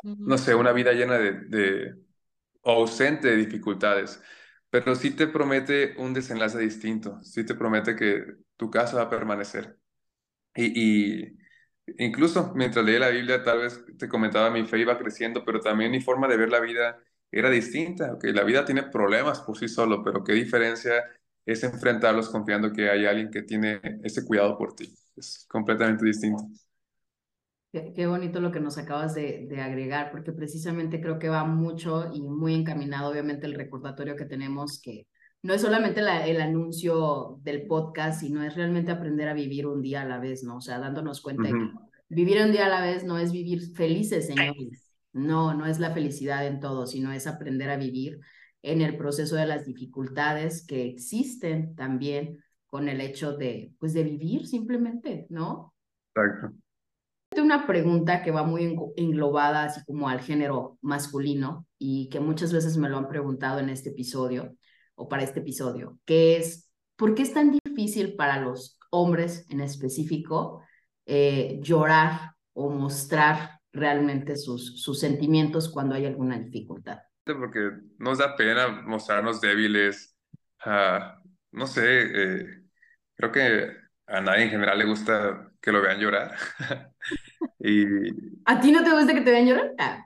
[0.03, 1.95] no sé, una vida llena de, de
[2.63, 4.21] ausente de dificultades,
[4.71, 8.25] pero sí te promete un desenlace distinto, sí te promete que
[8.57, 9.79] tu casa va a permanecer.
[10.55, 11.37] Y, y
[11.99, 15.91] incluso mientras leía la Biblia, tal vez te comentaba, mi fe iba creciendo, pero también
[15.91, 16.99] mi forma de ver la vida
[17.31, 21.03] era distinta, que la vida tiene problemas por sí solo, pero qué diferencia
[21.45, 24.93] es enfrentarlos confiando que hay alguien que tiene ese cuidado por ti.
[25.15, 26.43] Es completamente distinto.
[27.71, 32.11] Qué, bonito lo que nos acabas de, de, agregar, porque precisamente creo que va mucho
[32.13, 35.07] y muy encaminado, obviamente, el recordatorio que tenemos, que
[35.41, 39.81] no es solamente la, el anuncio del podcast, sino es realmente aprender a vivir un
[39.81, 40.57] día a la vez, ¿no?
[40.57, 41.69] O sea, dándonos cuenta de que
[42.09, 45.91] vivir un día a la vez no es vivir felices, señores no, no es la
[45.91, 48.19] felicidad en todo, sino es aprender a vivir
[48.61, 54.03] en el proceso de las dificultades que existen también con el hecho de, pues, de
[54.03, 55.73] vivir simplemente, ¿no?
[56.15, 56.55] Exacto.
[57.37, 62.77] Una pregunta que va muy englobada así como al género masculino y que muchas veces
[62.77, 64.55] me lo han preguntado en este episodio
[64.95, 69.61] o para este episodio, que es, ¿por qué es tan difícil para los hombres en
[69.61, 70.63] específico
[71.05, 76.99] eh, llorar o mostrar realmente sus, sentimientos cuando hay alguna dificultad.
[77.23, 80.15] Porque nos da pena mostrarnos débiles.
[81.51, 82.63] no sé, eh,
[83.15, 83.71] creo que
[84.07, 86.35] a nadie en general le gusta que lo vean llorar.
[87.59, 87.85] y...
[88.45, 89.71] ¿A ti no te gusta que te vean llorar?
[89.77, 90.05] Ah.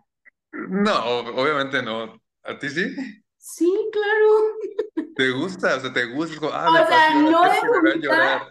[0.51, 2.21] No, obviamente no.
[2.43, 2.95] ¿A ti sí?
[3.37, 5.07] Sí, claro.
[5.15, 5.77] ¿Te gusta?
[5.77, 6.47] O sea, ¿te gusta?
[6.51, 8.47] Ah, o sea, no de vomitar,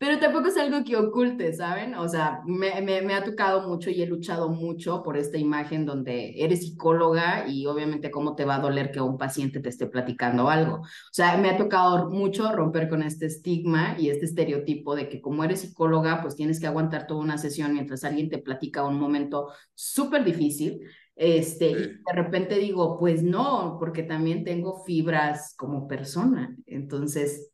[0.00, 1.94] pero tampoco es algo que oculte, ¿saben?
[1.94, 5.84] O sea, me, me, me, ha tocado mucho y he luchado mucho por esta imagen
[5.84, 9.88] donde eres psicóloga y obviamente cómo te va a doler que un paciente te esté
[9.88, 10.76] platicando algo.
[10.76, 15.20] O sea, me ha tocado mucho romper con este estigma y este estereotipo de que
[15.20, 18.98] como eres psicóloga, pues tienes que aguantar toda una sesión mientras alguien te platica un
[18.98, 20.80] momento súper difícil.
[21.14, 26.56] Este, y de repente digo, pues no, porque también tengo fibras como persona.
[26.64, 27.50] Entonces,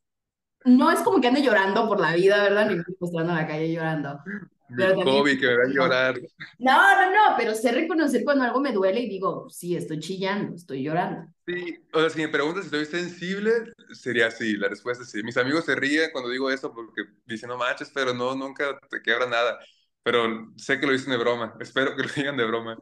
[0.66, 2.68] no es como que ande llorando por la vida, ¿verdad?
[2.68, 4.20] Ni postrando en la calle llorando.
[4.76, 6.20] Pero hobby que me va a llorar.
[6.59, 10.57] No, no, no, pero sé reconocer cuando algo me duele y digo, sí, estoy chillando,
[10.57, 11.33] estoy llorando.
[11.46, 13.52] Sí, o sea, si me preguntas si estoy sensible,
[13.92, 15.22] sería sí, la respuesta es sí.
[15.22, 19.00] Mis amigos se ríen cuando digo eso porque dicen, no manches, pero no, nunca te
[19.00, 19.59] quebra nada.
[20.02, 22.76] Pero sé que lo dicen de broma, espero que lo digan de broma.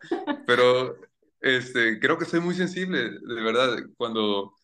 [0.46, 0.96] Pero
[1.40, 4.54] este, creo que soy muy sensible, de verdad, cuando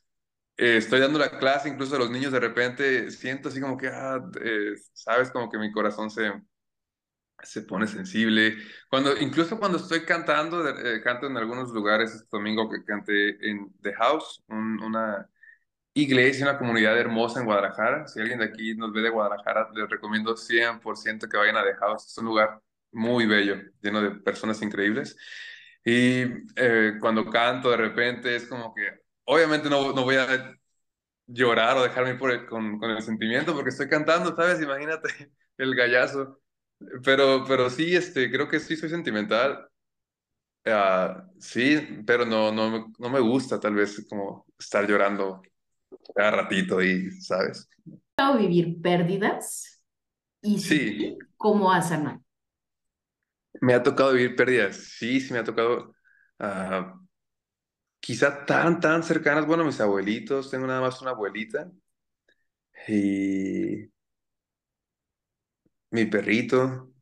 [0.61, 3.89] eh, estoy dando la clase, incluso a los niños, de repente siento así como que,
[3.89, 6.31] ah, eh, sabes, como que mi corazón se,
[7.43, 8.57] se pone sensible.
[8.91, 13.73] Cuando, incluso cuando estoy cantando, eh, canto en algunos lugares, este domingo que canté en
[13.81, 15.27] The House, una
[15.95, 18.07] iglesia, una comunidad hermosa en Guadalajara.
[18.07, 21.75] Si alguien de aquí nos ve de Guadalajara, les recomiendo 100% que vayan a The
[21.77, 22.07] House.
[22.07, 22.61] Es un lugar
[22.93, 25.17] muy bello, lleno de personas increíbles.
[25.85, 26.27] Y
[27.01, 29.00] cuando canto, de repente es como que
[29.31, 30.57] obviamente no, no voy a
[31.27, 34.61] llorar o dejarme por con, con, el sentimiento porque estoy cantando, ¿sabes?
[34.61, 35.09] Imagínate
[35.57, 36.41] el gallazo.
[37.05, 39.69] Pero, pero sí, este, creo que sí soy sentimental.
[40.67, 45.43] Uh, sí, pero no, no, no me gusta tal vez como estar llorando
[46.15, 47.69] cada ratito y, ¿sabes?
[48.39, 49.83] vivir pérdidas?
[50.43, 51.17] Y sí.
[51.37, 52.23] ¿Cómo has sanado?
[53.61, 55.95] Me ha tocado vivir pérdidas, sí, sí me ha tocado
[56.39, 57.00] uh,
[58.11, 61.71] quizá tan, tan cercanas, bueno, mis abuelitos, tengo nada más una abuelita
[62.89, 63.91] y
[65.93, 66.93] mi perrito.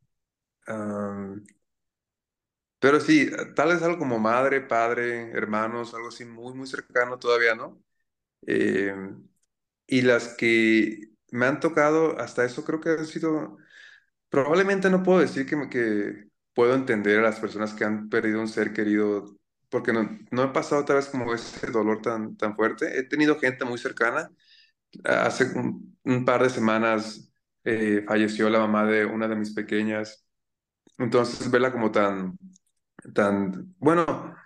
[2.79, 7.55] pero sí, tal vez algo como madre, padre, hermanos, algo así muy, muy cercano todavía,
[7.55, 7.83] ¿no?
[8.47, 8.95] Eh,
[9.87, 13.59] y las que me han tocado, hasta eso creo que han sido,
[14.31, 18.49] probablemente no puedo decir que, que puedo entender a las personas que han perdido un
[18.49, 19.38] ser querido
[19.71, 22.99] porque no, no he pasado otra vez como ese dolor tan, tan fuerte.
[22.99, 24.31] He tenido gente muy cercana.
[25.05, 27.33] Hace un, par de semanas
[27.65, 30.27] eh, falleció la mamá de una de mis pequeñas.
[30.99, 32.39] Entonces, verla como tan,
[33.15, 34.37] tan, bueno,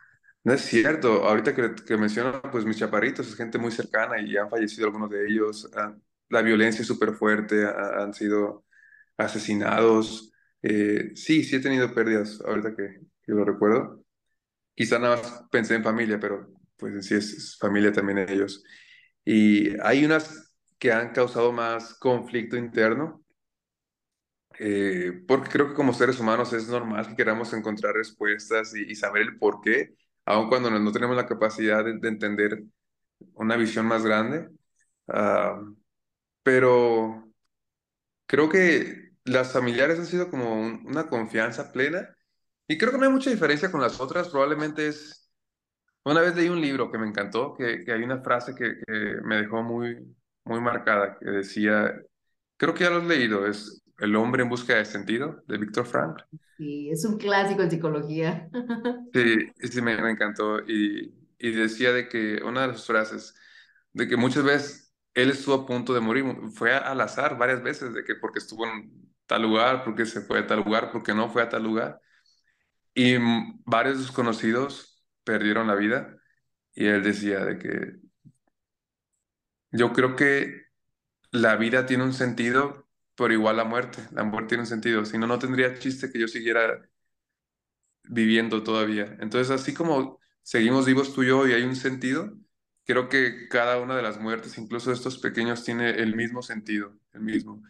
[0.44, 1.24] no es cierto.
[1.24, 5.11] Ahorita que, que menciono, pues mis chaparritos, es gente muy cercana y han fallecido algunos
[5.11, 5.70] de ellos.
[5.76, 5.94] Ah,
[6.28, 8.64] la violencia es súper fuerte, han sido
[9.16, 10.32] asesinados.
[10.62, 14.02] Eh, sí, sí he tenido pérdidas ahorita que, que lo recuerdo.
[14.74, 18.64] Quizá nada más pensé en familia, pero pues en sí es, familia también ellos.
[19.24, 23.24] Y hay unas que han causado más conflicto interno,
[24.58, 29.22] eh, porque creo que como seres humanos es normal que queramos encontrar respuestas y, saber
[29.22, 29.94] el por qué,
[30.26, 32.62] aun cuando no, tenemos la capacidad de, entender
[33.35, 34.48] una visión más grande.
[35.08, 35.61] Ah,
[36.42, 37.32] pero
[38.26, 40.54] creo que las familiares han sido como
[40.85, 42.16] una confianza plena
[42.68, 45.18] y creo que no hay mucha diferencia con las otras, probablemente es...
[46.05, 49.16] Una vez leí un libro que me encantó, que, que hay una frase que, que,
[49.25, 49.96] me dejó muy,
[50.44, 51.94] muy marcada, que decía,
[52.57, 55.87] creo que ya lo has leído, es El hombre en busca de sentido, de Víctor
[55.87, 56.22] Frank.
[56.57, 58.48] Sí, es un clásico en psicología.
[59.12, 60.61] Sí, sí me, me encantó.
[60.61, 63.35] Y, y decía de que una de sus frases,
[63.92, 67.92] de que muchas veces él estuvo a punto de morir, fue al azar varias veces,
[67.94, 71.29] de que porque estuvo en tal lugar, porque se fue a tal lugar, porque no
[71.31, 72.01] fue a tal lugar.
[72.94, 73.16] Y
[73.64, 76.18] varios de sus conocidos perdieron la vida
[76.74, 78.00] y él decía de que
[79.70, 80.62] yo creo que
[81.33, 84.02] la vida tiene un sentido, pero igual la muerte.
[84.12, 85.05] La muerte tiene un sentido.
[85.05, 86.88] Si no, no tendría chiste que yo siguiera
[88.05, 89.16] viviendo todavía.
[89.20, 92.33] Entonces, así como seguimos vivos tú y yo y hay un sentido,
[92.85, 97.20] creo que cada una de las muertes, incluso estos pequeños, tiene el mismo sentido, el
[97.22, 97.62] mismo.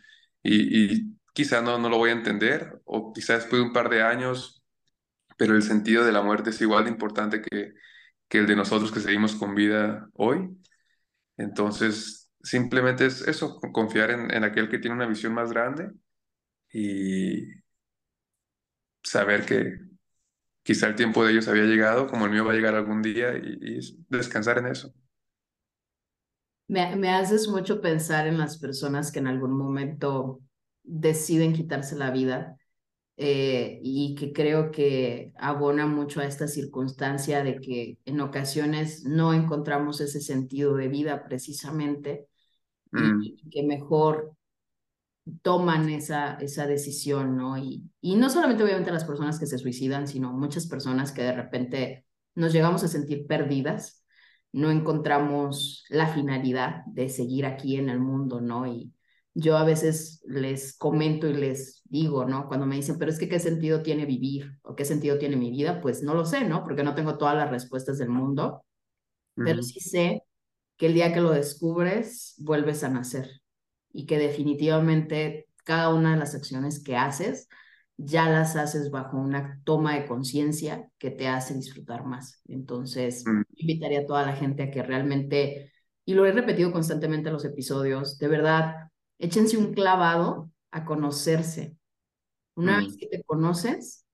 [0.42, 3.88] Y, y quizá no, no lo voy a entender, o quizá después de un par
[3.90, 4.61] de años
[5.42, 7.72] pero el sentido de la muerte es igual de importante que,
[8.28, 10.56] que el de nosotros que seguimos con vida hoy.
[11.36, 15.90] Entonces, simplemente es eso, confiar en, en aquel que tiene una visión más grande
[16.72, 17.42] y
[19.02, 19.80] saber que
[20.62, 23.36] quizá el tiempo de ellos había llegado, como el mío va a llegar algún día,
[23.36, 24.94] y, descansar en eso.
[26.68, 30.40] Me, me, haces mucho pensar en las personas que en algún momento
[30.84, 32.56] deciden quitarse la vida
[33.16, 39.34] eh, y que creo que abona mucho a esta circunstancia de que en ocasiones no
[39.34, 42.26] encontramos ese sentido de vida precisamente
[42.92, 44.36] Mm, y que mejor
[45.42, 47.56] toman esa, esa decisión, ¿no?
[47.56, 51.32] Y, y no solamente obviamente las personas que se suicidan, sino muchas personas que de
[51.32, 54.04] repente nos llegamos a sentir perdidas,
[54.52, 58.66] no encontramos la finalidad de seguir aquí en el mundo, ¿no?
[58.66, 58.92] Y
[59.34, 62.48] yo a veces les comento y les digo, ¿no?
[62.48, 65.50] Cuando me dicen, pero es que qué sentido tiene vivir o qué sentido tiene mi
[65.50, 66.64] vida, pues no lo sé, ¿no?
[66.64, 68.64] Porque no tengo todas las respuestas del mundo,
[69.34, 70.22] pero mm, sí sé
[70.76, 73.42] que el día que lo descubres, vuelves a nacer
[73.92, 77.48] y que definitivamente cada una de las acciones que haces
[77.96, 82.40] ya las haces bajo una toma de conciencia que te hace disfrutar más.
[82.48, 85.72] Entonces, mm, invitaría a toda la gente a que realmente,
[86.04, 88.90] y lo he repetido constantemente en los episodios, de verdad,
[89.22, 91.76] échense un clavado a conocerse.
[92.54, 94.04] Una vez mm, que te conoces,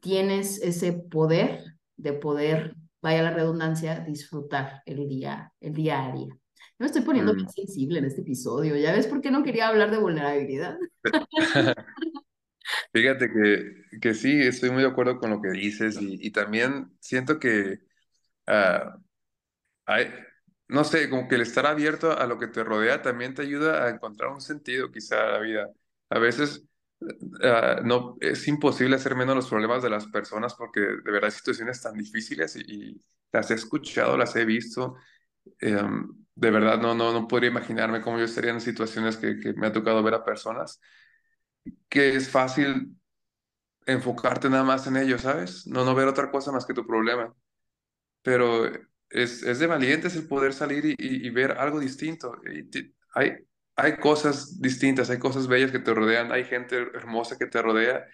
[0.00, 1.64] tienes ese poder
[1.96, 6.28] de poder, vaya la redundancia, disfrutar el día, el día a día.
[6.28, 6.38] Yo
[6.78, 7.50] me estoy poniendo bien mm.
[7.50, 8.76] sensible en este episodio.
[8.76, 10.78] ¿Ya ves por qué no quería hablar de vulnerabilidad?
[12.92, 16.96] Fíjate que, que sí, estoy muy de acuerdo con lo que dices y, y también
[17.00, 17.80] siento que
[18.46, 18.98] ah,
[19.84, 20.06] hay,
[20.72, 23.84] no sé, como que el estar abierto a lo que te rodea también te ayuda
[23.86, 25.68] a encontrar un sentido quizá a la vida.
[26.10, 26.64] A veces
[27.42, 31.30] ah, no, es imposible hacer menos los problemas de las personas porque de verdad hay
[31.32, 32.60] situaciones tan difíciles y,
[32.92, 33.02] y
[33.32, 34.96] las he escuchado, las he visto.
[35.60, 39.52] Em, de verdad no, no, no podría imaginarme cómo yo estaría en situaciones que, que
[39.54, 40.80] me ha tocado ver a personas
[41.88, 42.96] que es fácil
[43.86, 45.66] enfocarte nada más en ello, ¿sabes?
[45.66, 47.34] No, no ver otra cosa más que tu problema.
[48.22, 48.70] Pero
[49.12, 52.34] es, es de valientes el poder salir y, y- y ver algo distinto.
[52.52, 52.68] Y
[53.14, 53.32] hay,
[53.76, 58.04] hay cosas distintas, hay cosas bellas que te rodean, hay gente hermosa que te rodea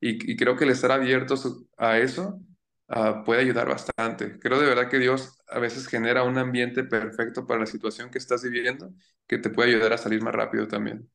[0.00, 2.40] y, y creo que el estar abiertos a eso
[2.88, 4.38] ah, puede ayudar bastante.
[4.38, 8.18] Creo de verdad que Dios a veces genera un ambiente perfecto para la situación que
[8.18, 8.90] estás viviendo
[9.26, 11.10] que te puede ayudar a salir más rápido también.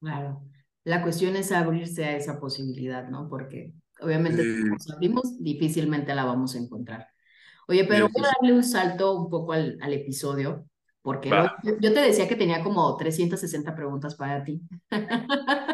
[0.00, 0.42] Claro.
[0.84, 3.28] La cuestión es abrirse a esa posibilidad, ¿no?
[3.28, 7.08] Porque obviamente si no Sí, nos abrimos, difícilmente la vamos a encontrar.
[7.68, 10.66] Oye, pero voy a darle un salto un poco al, al episodio,
[11.02, 11.48] porque lo-
[11.80, 14.62] yo te decía que tenía como 360 preguntas para ti.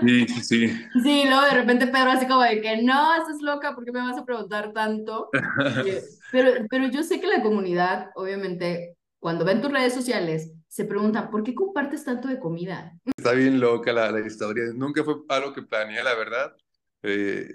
[0.01, 0.91] Sí, sí, sí.
[1.03, 4.01] Sí, luego de repente Pedro así como de que no, estás loca, ¿por qué me
[4.01, 5.31] vas a preguntar tanto?
[5.81, 10.85] Eh, Pero, pero yo sé que la comunidad, obviamente, cuando ven tus redes sociales, se
[10.85, 12.93] pregunta, ¿por qué compartes tanto de comida?
[13.17, 14.65] Está bien loca la, la historia.
[14.75, 16.57] Nunca fue algo que planeé, la verdad.
[17.03, 17.49] Eh,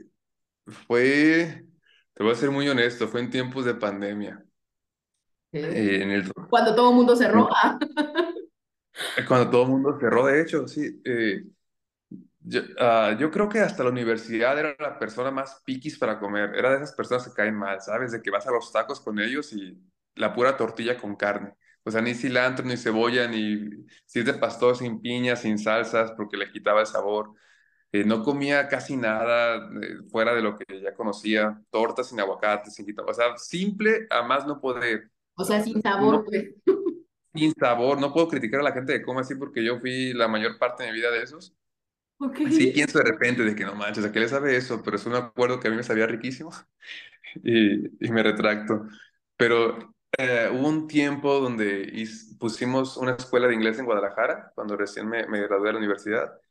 [0.67, 1.65] fue,
[2.19, 4.43] te voy a ser muy honesto, fue en tiempos de pandemia.
[5.53, 5.59] ¿Sí?
[5.59, 7.47] Eh, en el, Cuando todo el mundo cerró.
[7.49, 7.79] Ah,
[9.25, 11.01] cuando todo el mundo cerró, de hecho, sí.
[11.05, 11.45] eh,
[12.41, 16.53] yo, ah, yo creo que hasta la universidad era la persona más piquis para comer.
[16.55, 18.11] Era de esas personas que caen mal, ¿sabes?
[18.11, 19.81] De que vas a los tacos con ellos y
[20.15, 21.53] la pura tortilla con carne.
[21.85, 23.69] O sea, ni cilantro, ni cebolla, ni
[24.05, 27.31] si es de pastor, sin piña, sin salsas, porque le quitaba el sabor.
[27.91, 32.69] Eh, no comía casi nada eh, fuera de lo que ya conocía, tortas sin aguacate,
[32.69, 36.49] sin jitomate, o sea, simple a más no poder, o sea, sin sabor, no, pues.
[37.33, 40.27] sin sabor, no puedo criticar a la gente que come así porque yo fui la
[40.27, 41.55] mayor parte de mi vida de esos.
[42.19, 42.39] Ok.
[42.51, 44.81] Sí pienso de repente de que no manches, ¿a qué le sabe eso?
[44.83, 46.51] Pero es un acuerdo que a mí me sabía riquísimo
[47.43, 48.87] y, y me retracto.
[49.37, 51.91] Pero eh, hubo un tiempo donde
[52.39, 56.41] pusimos una escuela de inglés en Guadalajara, cuando recién me, me gradué de la universidad.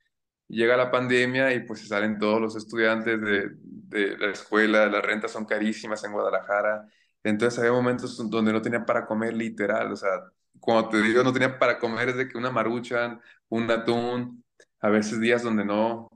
[0.48, 5.02] Llega la pandemia y pues se salen todos los estudiantes de, de la escuela, las
[5.02, 6.88] rentas son carísimas en Guadalajara,
[7.22, 10.10] entonces había momentos donde no tenía para comer literal, o sea,
[10.58, 13.20] cuando te digo no tenía para comer es de que una maruchan,
[13.50, 14.42] un atún,
[14.80, 16.08] a veces días donde no,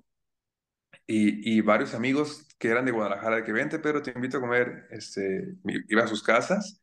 [1.07, 4.41] y, y varios amigos que eran de Guadalajara, de que vente, pero te invito a
[4.41, 5.57] comer, este,
[5.89, 6.81] iba a sus casas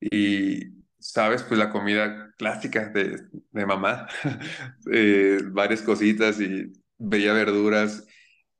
[0.00, 3.18] y sabes, pues la comida clásica de,
[3.52, 4.08] de mamá,
[4.92, 6.72] eh, varias cositas y
[7.02, 8.06] veía verduras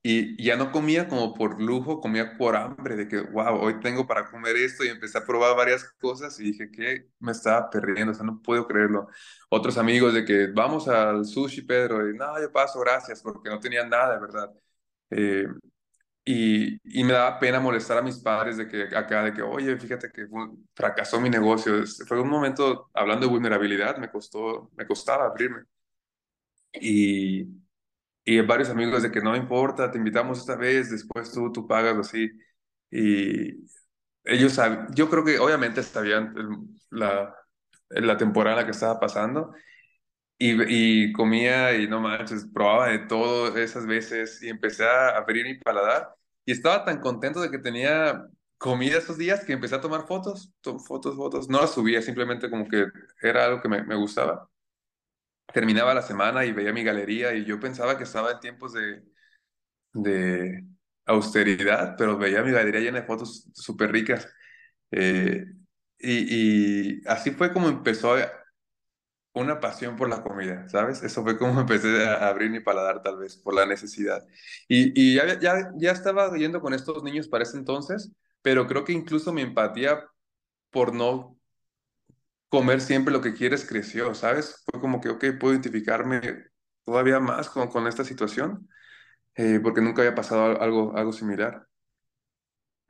[0.05, 4.07] y ya no comía como por lujo, comía por hambre, de que, wow, hoy tengo
[4.07, 8.12] para comer esto y empecé a probar varias cosas y dije que me estaba perdiendo,
[8.12, 9.09] o sea, no puedo creerlo.
[9.49, 13.61] Otros amigos de que vamos al sushi, Pedro, y no, yo paso, gracias, porque no
[13.61, 14.51] tenía nada, verdad.
[15.11, 15.47] Eh,
[16.24, 19.76] y, y me daba pena molestar a mis padres de que acá, de que, oye,
[19.78, 20.26] fíjate que
[20.74, 21.84] fracasó mi negocio.
[22.07, 25.62] Fue un momento, hablando de vulnerabilidad, me costó, me costaba abrirme.
[26.74, 27.61] Y,
[28.24, 31.96] y varios amigos de que no importa, te invitamos esta vez, después tú, tú pagas
[31.98, 32.30] así.
[32.90, 33.66] Y
[34.24, 34.58] ellos,
[34.94, 36.34] yo creo que obviamente sabían
[36.90, 37.34] la,
[37.90, 39.54] la temporada que estaba pasando
[40.38, 45.44] y, y comía y no manches, probaba de todo esas veces y empecé a abrir
[45.46, 46.14] mi paladar
[46.44, 48.26] y estaba tan contento de que tenía
[48.58, 50.52] comida esos días que empecé a tomar fotos,
[50.86, 51.48] fotos, fotos.
[51.48, 52.86] No las subía, simplemente como que
[53.20, 54.48] era algo que me, me, gustaba.
[55.53, 59.03] Terminaba la semana y veía mi galería y yo pensaba que estaba en tiempos de,
[59.94, 60.64] de
[61.07, 64.28] austeridad, pero veía mi galería llena de fotos súper ricas.
[64.92, 65.46] Eh,
[65.98, 68.16] y, y, así fue como empezó
[69.34, 71.03] una pasión por la comida, ¿sabes?
[71.03, 74.26] Eso fue como empecé a abrir mi paladar tal vez, por la necesidad.
[74.68, 78.84] Y, y ya, ya, ya estaba yendo con estos niños para ese entonces, pero creo
[78.84, 80.05] que incluso mi empatía
[80.70, 81.38] por no
[82.53, 84.62] comer siempre lo que quieres creció, ¿sabes?
[84.70, 86.20] Fue como que, ok, puedo identificarme
[86.84, 88.68] todavía más con, con esta situación,
[89.36, 91.66] eh, porque nunca había pasado algo, algo similar.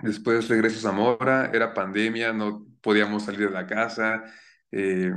[0.01, 4.25] Después regreso a Zamora, era pandemia, no podíamos salir de la casa.
[4.73, 5.13] Eh,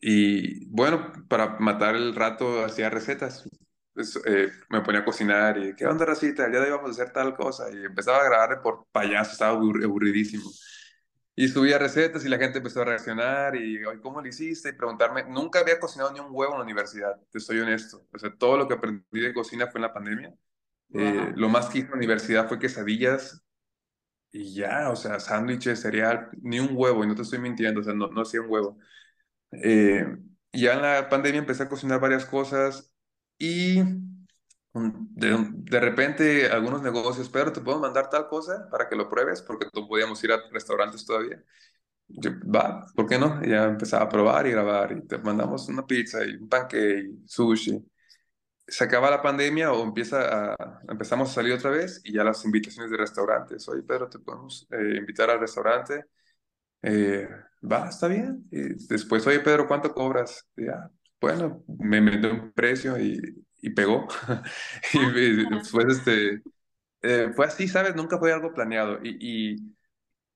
[0.00, 3.44] y bueno, para matar el rato hacía recetas.
[4.26, 6.46] Eh, me ponía a cocinar y, ¿qué onda, racita?
[6.46, 7.64] El día de hoy vamos a hacer tal cosa.
[7.72, 10.48] Y empezaba a grabarle por payaso, estaba aburridísimo.
[11.40, 14.70] Y subía recetas y la gente empezó a reaccionar y, ¿cómo lo hiciste?
[14.70, 18.04] Y preguntarme, nunca había cocinado ni un huevo en la universidad, te soy honesto.
[18.12, 20.34] O sea, todo lo que aprendí de cocina fue en la pandemia.
[20.94, 23.44] Eh, lo más que hice en la universidad fue quesadillas
[24.32, 27.84] y ya, o sea, sándwiches, cereal, ni un huevo, y no te estoy mintiendo, o
[27.84, 28.76] sea, no, no hacía un huevo.
[29.52, 30.18] Eh,
[30.52, 32.92] ya en la pandemia empecé a cocinar varias cosas
[33.38, 33.78] y
[34.74, 39.42] de, de, repente algunos negocios, pero te puedo mandar tal cosa para que lo pruebes,
[39.42, 41.42] porque no podíamos ir a restaurantes todavía.
[42.08, 43.40] Yo, va, ¿por qué no?
[43.44, 47.10] Y ya empezaba a probar y grabar y te mandamos una pizza y un pancake,
[47.26, 47.84] sushi.
[48.66, 52.44] Se acaba la pandemia o empieza a, empezamos a salir otra vez y ya las
[52.44, 53.68] invitaciones de restaurantes.
[53.68, 56.04] Oye, Pedro, te podemos eh, invitar al restaurante.
[56.82, 57.28] Eh,
[57.62, 58.46] va, está bien.
[58.50, 60.46] Y después, oye, Pedro, ¿cuánto cobras?
[60.56, 60.90] ya,
[61.20, 63.20] bueno, me metió un precio y,
[63.60, 64.08] y pegó.
[64.94, 66.42] y, después, este,
[67.02, 67.96] eh, fue así, ¿sabes?
[67.96, 68.98] Nunca fue algo planeado.
[69.02, 69.76] Y, y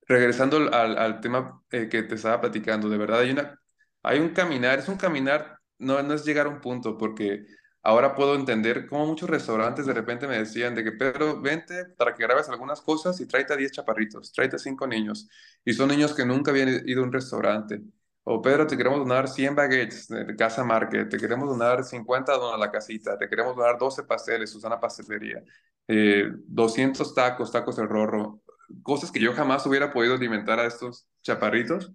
[0.07, 3.61] regresando al, al tema eh, que te estaba platicando, de verdad, hay, una,
[4.03, 7.47] hay un caminar, es un caminar, no, no es llegar a un punto, porque
[7.83, 12.14] ahora puedo entender cómo muchos restaurantes de repente me decían de que, Pedro, vente para
[12.14, 15.29] que grabes algunas cosas y tráete a 10 chaparritos, tráete a 5 niños.
[15.64, 17.83] Y son niños que nunca habían ido a un restaurante.
[18.25, 22.55] O Pedro, te queremos donar 100 baguettes de Casa Market, te queremos donar 50 donas
[22.55, 25.43] a la casita, te queremos donar 12 pasteles, Susana Pastelería,
[25.89, 28.41] eh, 200 tacos, tacos de rorro,
[28.83, 31.93] cosas que yo jamás hubiera podido alimentar a estos chaparritos,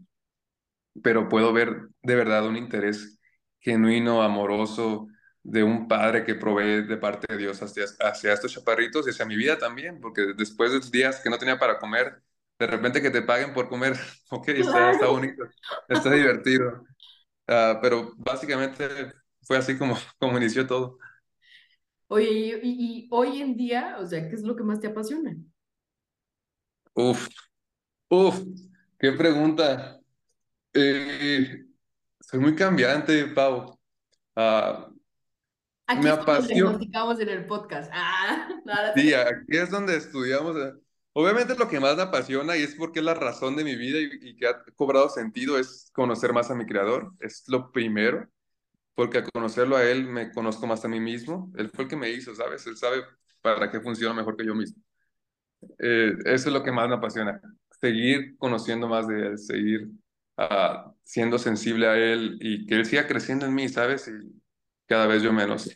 [1.03, 3.19] pero puedo ver de verdad un interés
[3.59, 5.07] genuino, amoroso,
[5.43, 9.25] de un padre que provee de parte de Dios hacia, hacia estos chaparritos y hacia
[9.25, 12.21] mi vida también, porque después de días que no tenía para comer,
[12.59, 13.93] de repente que te paguen por comer,
[14.31, 15.43] ok, está, está bonito,
[15.87, 16.83] está divertido.
[17.49, 20.97] Uh, pero básicamente fue así como, como inició todo.
[22.07, 25.35] Oye, y, y, hoy en día, o sea, ¿qué es lo que más te apasiona?
[26.93, 27.27] Uf,
[28.09, 28.41] uf,
[28.97, 29.99] qué pregunta.
[30.73, 31.65] Eh,
[32.19, 33.77] soy muy cambiante, Pau.
[34.35, 34.97] Uh,
[35.89, 36.79] Aquí me apasiona.
[37.19, 37.89] en el podcast.
[37.93, 38.49] Ah,
[38.95, 40.55] sí, aquí es donde estudiamos.
[41.19, 43.97] Obviamente lo que más me apasiona y es porque es la razón de mi vida
[43.99, 47.11] y, que ha cobrado sentido es conocer más a mi creador.
[47.19, 48.29] Es lo primero,
[48.93, 51.51] porque al conocerlo a él me conozco más a mí mismo.
[51.57, 52.67] Él fue el que me hizo, ¿sabes?
[52.67, 53.01] Él sabe
[53.41, 54.79] para qué funciona mejor que yo mismo.
[55.79, 57.41] Eh, eso es lo que más me apasiona.
[57.81, 59.87] Seguir conociendo más de él, seguir
[60.37, 64.07] uh, siendo sensible a él y que él siga creciendo en mí, ¿sabes?
[64.07, 64.39] Y,
[64.85, 65.67] cada vez yo menos.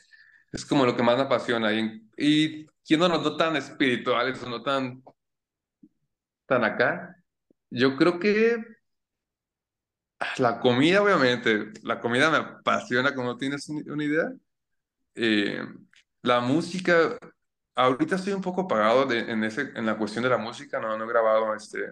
[0.52, 1.74] Es como lo que más me apasiona.
[1.74, 5.02] Y, y siendo no tan espirituales no tan,
[6.52, 7.16] tan acá,
[7.70, 8.58] yo creo que
[10.38, 14.34] la comida, obviamente, la comida me apasiona, como tienes una idea.
[15.16, 15.66] Eh,
[16.24, 17.18] la música,
[17.74, 20.98] ahorita estoy un poco apagado de, en, ese, en la cuestión de la música, no,
[20.98, 21.90] no he grabado este,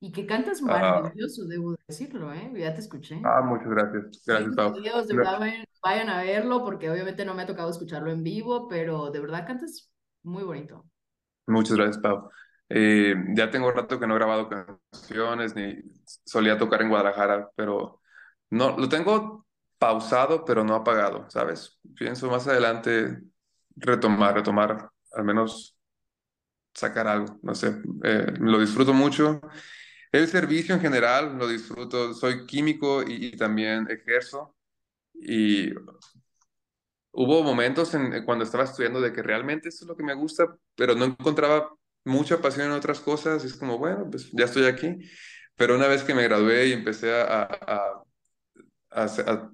[0.00, 2.50] y que cantas maravilloso, debo decirlo, ¿eh?
[2.56, 3.20] Ya te escuché.
[3.22, 4.22] Ah, muchas gracias.
[4.26, 4.72] Gracias, Pau.
[4.72, 5.38] de verdad,
[5.84, 9.46] vayan, a verlo porque obviamente no me ha tocado escucharlo en vivo, pero de verdad
[9.46, 9.92] cantas
[10.22, 10.86] muy bonito.
[11.46, 12.30] Muchas gracias, Pau.
[12.74, 15.76] Eh, ya tengo rato que no he grabado canciones ni
[16.24, 18.00] solía tocar en Guadalajara, pero
[18.50, 19.46] no, lo tengo
[19.78, 21.78] pausado, pero no apagado, ¿sabes?
[21.96, 23.18] Pienso más adelante
[23.76, 25.76] retomar, retomar, al menos
[26.74, 29.40] sacar algo, no sé, eh, lo disfruto mucho
[30.12, 34.54] el servicio en general lo disfruto, soy químico y, también ejerzo.
[35.14, 35.72] Y
[37.12, 40.54] hubo momentos en, cuando estaba estudiando de que realmente eso es lo que me gusta,
[40.76, 41.74] pero no encontraba
[42.04, 43.44] mucha pasión en otras cosas.
[43.44, 44.98] Y es como, bueno, pues ya estoy aquí.
[45.56, 48.04] Pero una vez que me gradué y empecé a, a,
[48.90, 49.50] a,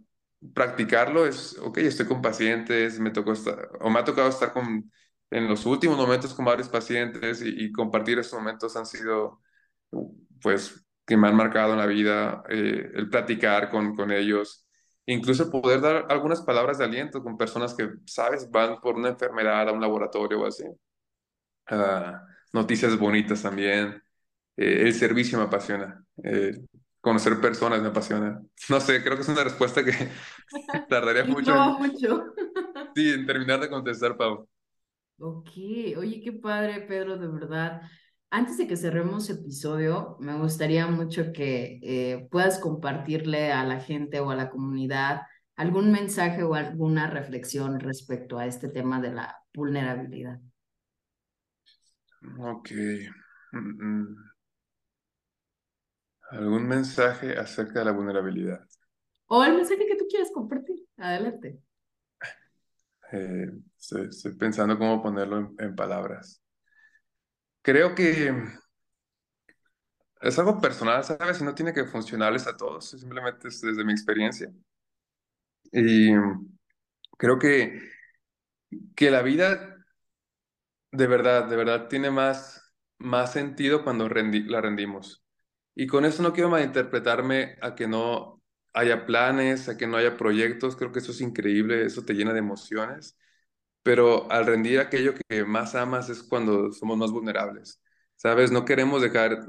[0.55, 4.91] practicarlo es, ok, estoy con pacientes, me tocó estar, o me ha tocado estar con,
[5.31, 9.41] en los últimos momentos con varios pacientes y, y compartir esos momentos han sido,
[10.41, 14.67] pues, que me han marcado en la vida, eh, el platicar con, con ellos,
[15.07, 19.69] incluso poder dar algunas palabras de aliento con personas que, sabes, van por una enfermedad
[19.69, 20.65] a un laboratorio o así.
[21.67, 22.23] Ah,
[22.53, 24.03] noticias bonitas también.
[24.57, 26.05] Eh, el servicio me apasiona.
[26.25, 26.53] Eh,
[27.01, 28.41] conocer personas me apasiona.
[28.69, 29.93] No sé, creo que es una respuesta que
[30.89, 32.25] tardaría mucho en, mucho.
[32.95, 34.49] sí, en terminar de contestar, Pau.
[35.21, 35.49] Ok,
[35.97, 37.83] oye, qué padre, Pedro, de verdad.
[38.31, 44.21] Antes de que cerremos episodio, me gustaría mucho que eh, puedas compartirle a la gente
[44.21, 45.23] o a la comunidad
[45.57, 50.41] algún mensaje o alguna reflexión respecto a este tema de la vulnerabilidad.
[52.39, 52.71] Ok.
[53.53, 54.17] Mm, mm.
[56.31, 58.67] ¿Algún mensaje acerca de la vulnerabilidad?
[59.27, 60.85] O el mensaje que tú quieras compartir.
[60.97, 61.61] Adelante.
[63.13, 66.43] Eh, estoy, pensando cómo ponerlo en, palabras.
[67.63, 68.35] Creo que
[70.21, 71.41] es algo personal, ¿sabes?
[71.41, 74.53] Y no tiene que funcionarles a todos, simplemente es desde mi experiencia.
[75.73, 76.13] Y
[77.17, 77.81] creo que,
[78.95, 79.78] que la vida
[80.93, 85.25] de verdad, de verdad tiene más, más sentido cuando la rendimos.
[85.75, 90.17] Y con eso no quiero malinterpretarme a que no haya planes, a que no haya
[90.17, 93.19] proyectos, creo que eso es increíble, eso te llena de emociones,
[93.83, 97.83] pero al rendir aquello que más amas es cuando somos más vulnerables,
[98.17, 98.53] ¿sabes?
[98.53, 99.41] No queremos dejar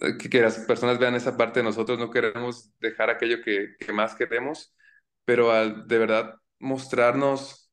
[0.00, 3.92] eh, que, las personas vean esa parte de nosotros, no queremos dejar aquello que, que
[3.92, 4.74] más queremos,
[5.24, 7.70] pero al de verdad mostrarnos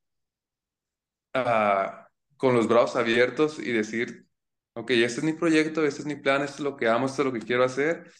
[1.34, 2.01] ah,
[2.41, 4.25] con los brazos abiertos y decir,
[4.73, 7.21] ok, este es mi proyecto, este es mi plan, esto es lo que amo, esto
[7.21, 8.11] es lo que quiero hacer,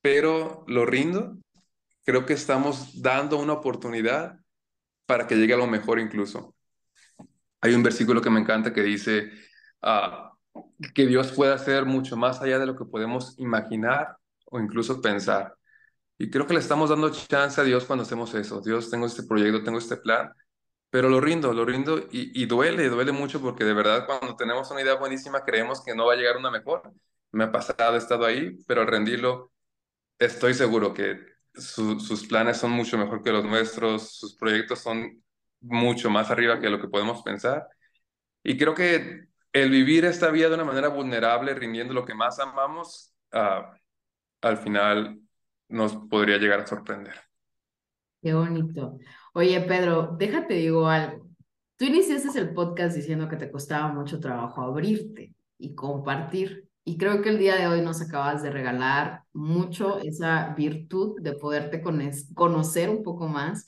[0.00, 1.36] pero lo rindo,
[2.06, 4.38] creo que estamos dando una oportunidad
[5.04, 6.56] para que llegue a lo mejor incluso.
[7.60, 9.30] Hay un versículo que me encanta que dice
[9.82, 10.32] ah,
[10.94, 15.54] que Dios puede hacer mucho más allá de lo que podemos imaginar o incluso pensar.
[16.16, 18.62] Y creo que le estamos dando chance a Dios cuando hacemos eso.
[18.62, 20.32] Dios, tengo este proyecto, tengo este plan,
[20.92, 24.70] pero lo rindo, lo rindo y, y, duele, duele mucho porque de verdad cuando tenemos
[24.70, 26.92] una idea buenísima creemos que no va a llegar una mejor.
[27.30, 29.52] Me ha pasado, he estado ahí, pero al rendirlo
[30.18, 31.18] estoy seguro que
[31.54, 35.22] sus planes son mucho mejor que los nuestros, sus proyectos son
[35.60, 37.66] mucho más arriba que lo que podemos pensar.
[38.42, 42.38] Y creo que el vivir esta vida de una manera vulnerable, rindiendo lo que más
[42.38, 43.64] amamos, uh,
[44.42, 45.18] al final
[45.68, 47.14] nos podría llegar a sorprender.
[48.22, 48.98] Qué bonito.
[49.34, 51.26] Oye, Pedro, déjate digo algo.
[51.76, 56.68] Tú iniciaste el podcast diciendo que te costaba mucho trabajo abrirte y compartir.
[56.84, 61.32] Y creo que el día de hoy nos acabas de regalar mucho esa virtud de
[61.32, 61.82] poderte
[62.34, 63.66] conocer un poco más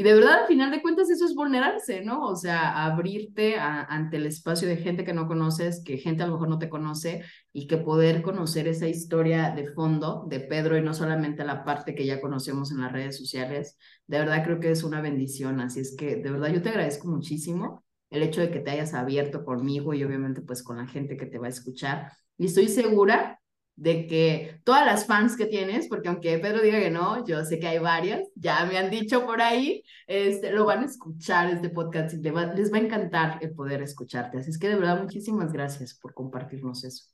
[0.00, 2.22] y de verdad, al final de cuentas, eso es vulnerarse, ¿no?
[2.22, 6.32] O sea, abrirte ante el espacio de gente que no conoces, que gente a lo
[6.32, 7.22] mejor no te conoce,
[7.52, 11.94] y que poder conocer esa historia de fondo de Pedro y no solamente la parte
[11.94, 13.76] que ya conocemos en las redes sociales.
[14.06, 15.60] De verdad creo que es una bendición.
[15.60, 18.94] Así es que, de verdad, yo te agradezco muchísimo el hecho de que te hayas
[18.94, 22.10] abierto conmigo y obviamente pues con la gente que te va a escuchar.
[22.38, 23.38] Y estoy segura
[23.80, 27.58] de que todas las fans que tienes, porque aunque Pedro diga que no, yo sé
[27.58, 31.70] que hay varias, ya me han dicho por ahí, este, lo van a escuchar este
[31.70, 34.36] podcast y les va, les va a encantar el poder escucharte.
[34.36, 37.06] Así es que de verdad, muchísimas gracias por compartirnos eso.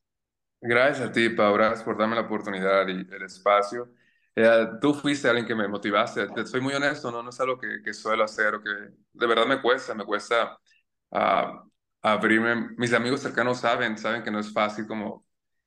[0.60, 3.92] Gracias a ti, Pau, gracias por darme la oportunidad y el espacio.
[4.34, 7.60] Eh, tú fuiste alguien que me motivaste, te soy muy honesto, no, no es algo
[7.60, 8.70] que, que suelo hacer o que
[9.12, 10.58] de verdad me cuesta, me cuesta
[11.12, 11.70] uh,
[12.02, 12.70] abrirme.
[12.76, 15.25] Mis amigos cercanos saben, saben que no es fácil como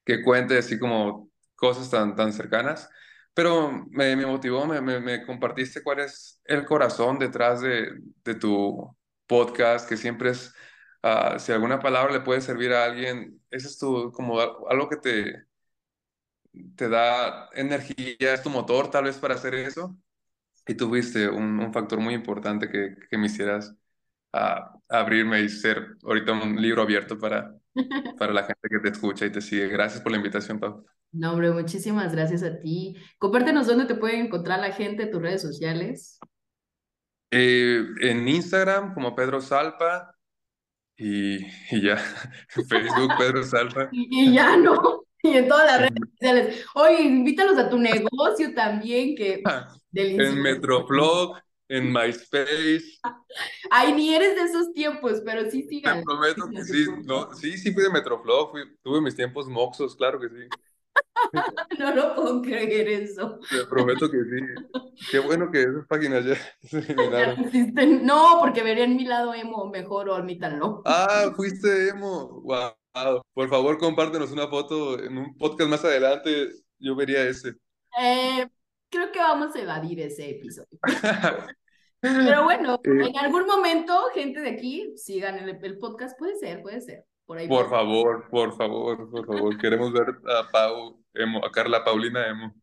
[0.10, 2.90] que cuente así como cosas tan, tan cercanas,
[3.34, 7.92] pero me, motivó, me, compartiste cuál es el corazón detrás de,
[8.24, 8.96] de tu
[9.28, 10.52] podcast, que siempre es,
[11.04, 14.98] uh, si alguna palabra le puede servir a alguien, ese es tu, como algo que
[14.98, 15.46] te,
[16.76, 19.96] te da energía, es tu motor tal vez para hacer eso,
[20.68, 23.76] y tuviste un, un factor muy importante que, que me hicieras
[24.34, 27.54] uh, abrirme y ser ahorita un libro abierto para,
[28.18, 29.68] para la gente que te escucha y te sigue.
[29.68, 30.86] Gracias por la invitación, Pau.
[31.12, 32.96] No, hombre, muchísimas gracias a ti.
[33.18, 36.20] Compártenos dónde te pueden encontrar la gente, tus redes sociales.
[37.32, 40.16] Eh, en Instagram como Pedro Salpa
[40.98, 41.38] y,
[41.72, 41.98] y ya,
[42.50, 43.90] Facebook Pedro Salpa.
[43.92, 46.66] y, ya no, y en todas las redes sociales.
[46.76, 49.42] Oye, invítalos a tu negocio también, que
[49.92, 50.32] delicioso.
[50.32, 51.40] En Metroflog,
[51.70, 53.00] en MySpace.
[53.72, 56.00] Ay, ni eres de esos tiempos, pero sí sigan.
[56.00, 59.96] Te prometo que sí, no, sí, sí fui de Metroflow, fui, tuve mis tiempos moxos,
[59.96, 60.48] claro que sí.
[61.80, 63.40] no lo puedo creer eso.
[63.50, 65.12] Te prometo que sí.
[65.12, 68.06] Qué bueno que esas páginas ya se eliminaron.
[68.06, 70.82] No, porque verían mi lado emo mejor o admítanlo.
[70.86, 72.42] Ah, fuiste emo.
[72.42, 73.22] Wow.
[73.34, 76.50] Por favor, compártenos una foto en un podcast más adelante.
[76.80, 77.56] Yo vería ese.
[78.00, 78.48] Eh,
[78.90, 80.80] creo que vamos a evadir ese episodio.
[82.02, 86.18] Pero bueno, Eh, en algún momento, gente de aquí, sigan el, el podcast.
[86.18, 87.06] Puede ser, puede ser.
[87.26, 87.48] Por ahí.
[87.48, 89.58] Por favor, por favor, por favor.
[89.58, 92.54] Queremos ver a Pau emo, a Carla Paulina emo.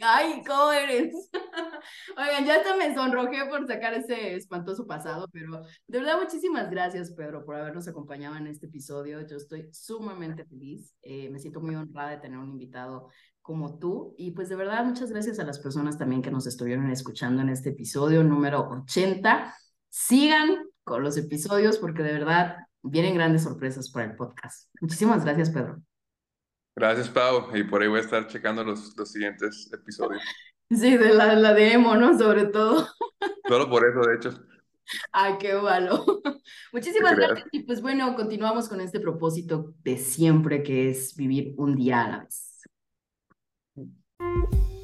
[0.00, 1.28] Ay, ¿cómo eres?
[2.16, 7.10] Oigan, ya hasta me sonrojé por sacar ese espantoso pasado, pero de verdad muchísimas gracias,
[7.12, 9.26] Pedro, por habernos acompañado en este episodio.
[9.26, 10.94] Yo estoy sumamente feliz.
[11.02, 13.08] eh, me siento muy honrada de tener un invitado
[13.48, 14.14] como tú.
[14.18, 17.48] Y pues de verdad, muchas gracias a las personas también que nos estuvieron escuchando en
[17.48, 19.54] este episodio número 80.
[19.88, 24.68] Sigan con los episodios porque de verdad vienen grandes sorpresas para el podcast.
[24.82, 25.80] Muchísimas gracias, Pedro.
[26.76, 27.56] Gracias, Pau.
[27.56, 30.22] Y por ahí voy a estar checando los, los siguientes episodios.
[30.70, 32.18] Sí, de la, la de emo, ¿no?
[32.18, 32.86] Sobre todo.
[33.48, 34.44] Solo por eso, de hecho.
[35.12, 36.04] Ay, qué malo.
[36.74, 37.48] Muchísimas gracias.
[37.52, 42.08] Y pues bueno, continuamos con este propósito de siempre que es vivir un día a
[42.10, 42.47] la vez.
[44.20, 44.77] Thank you.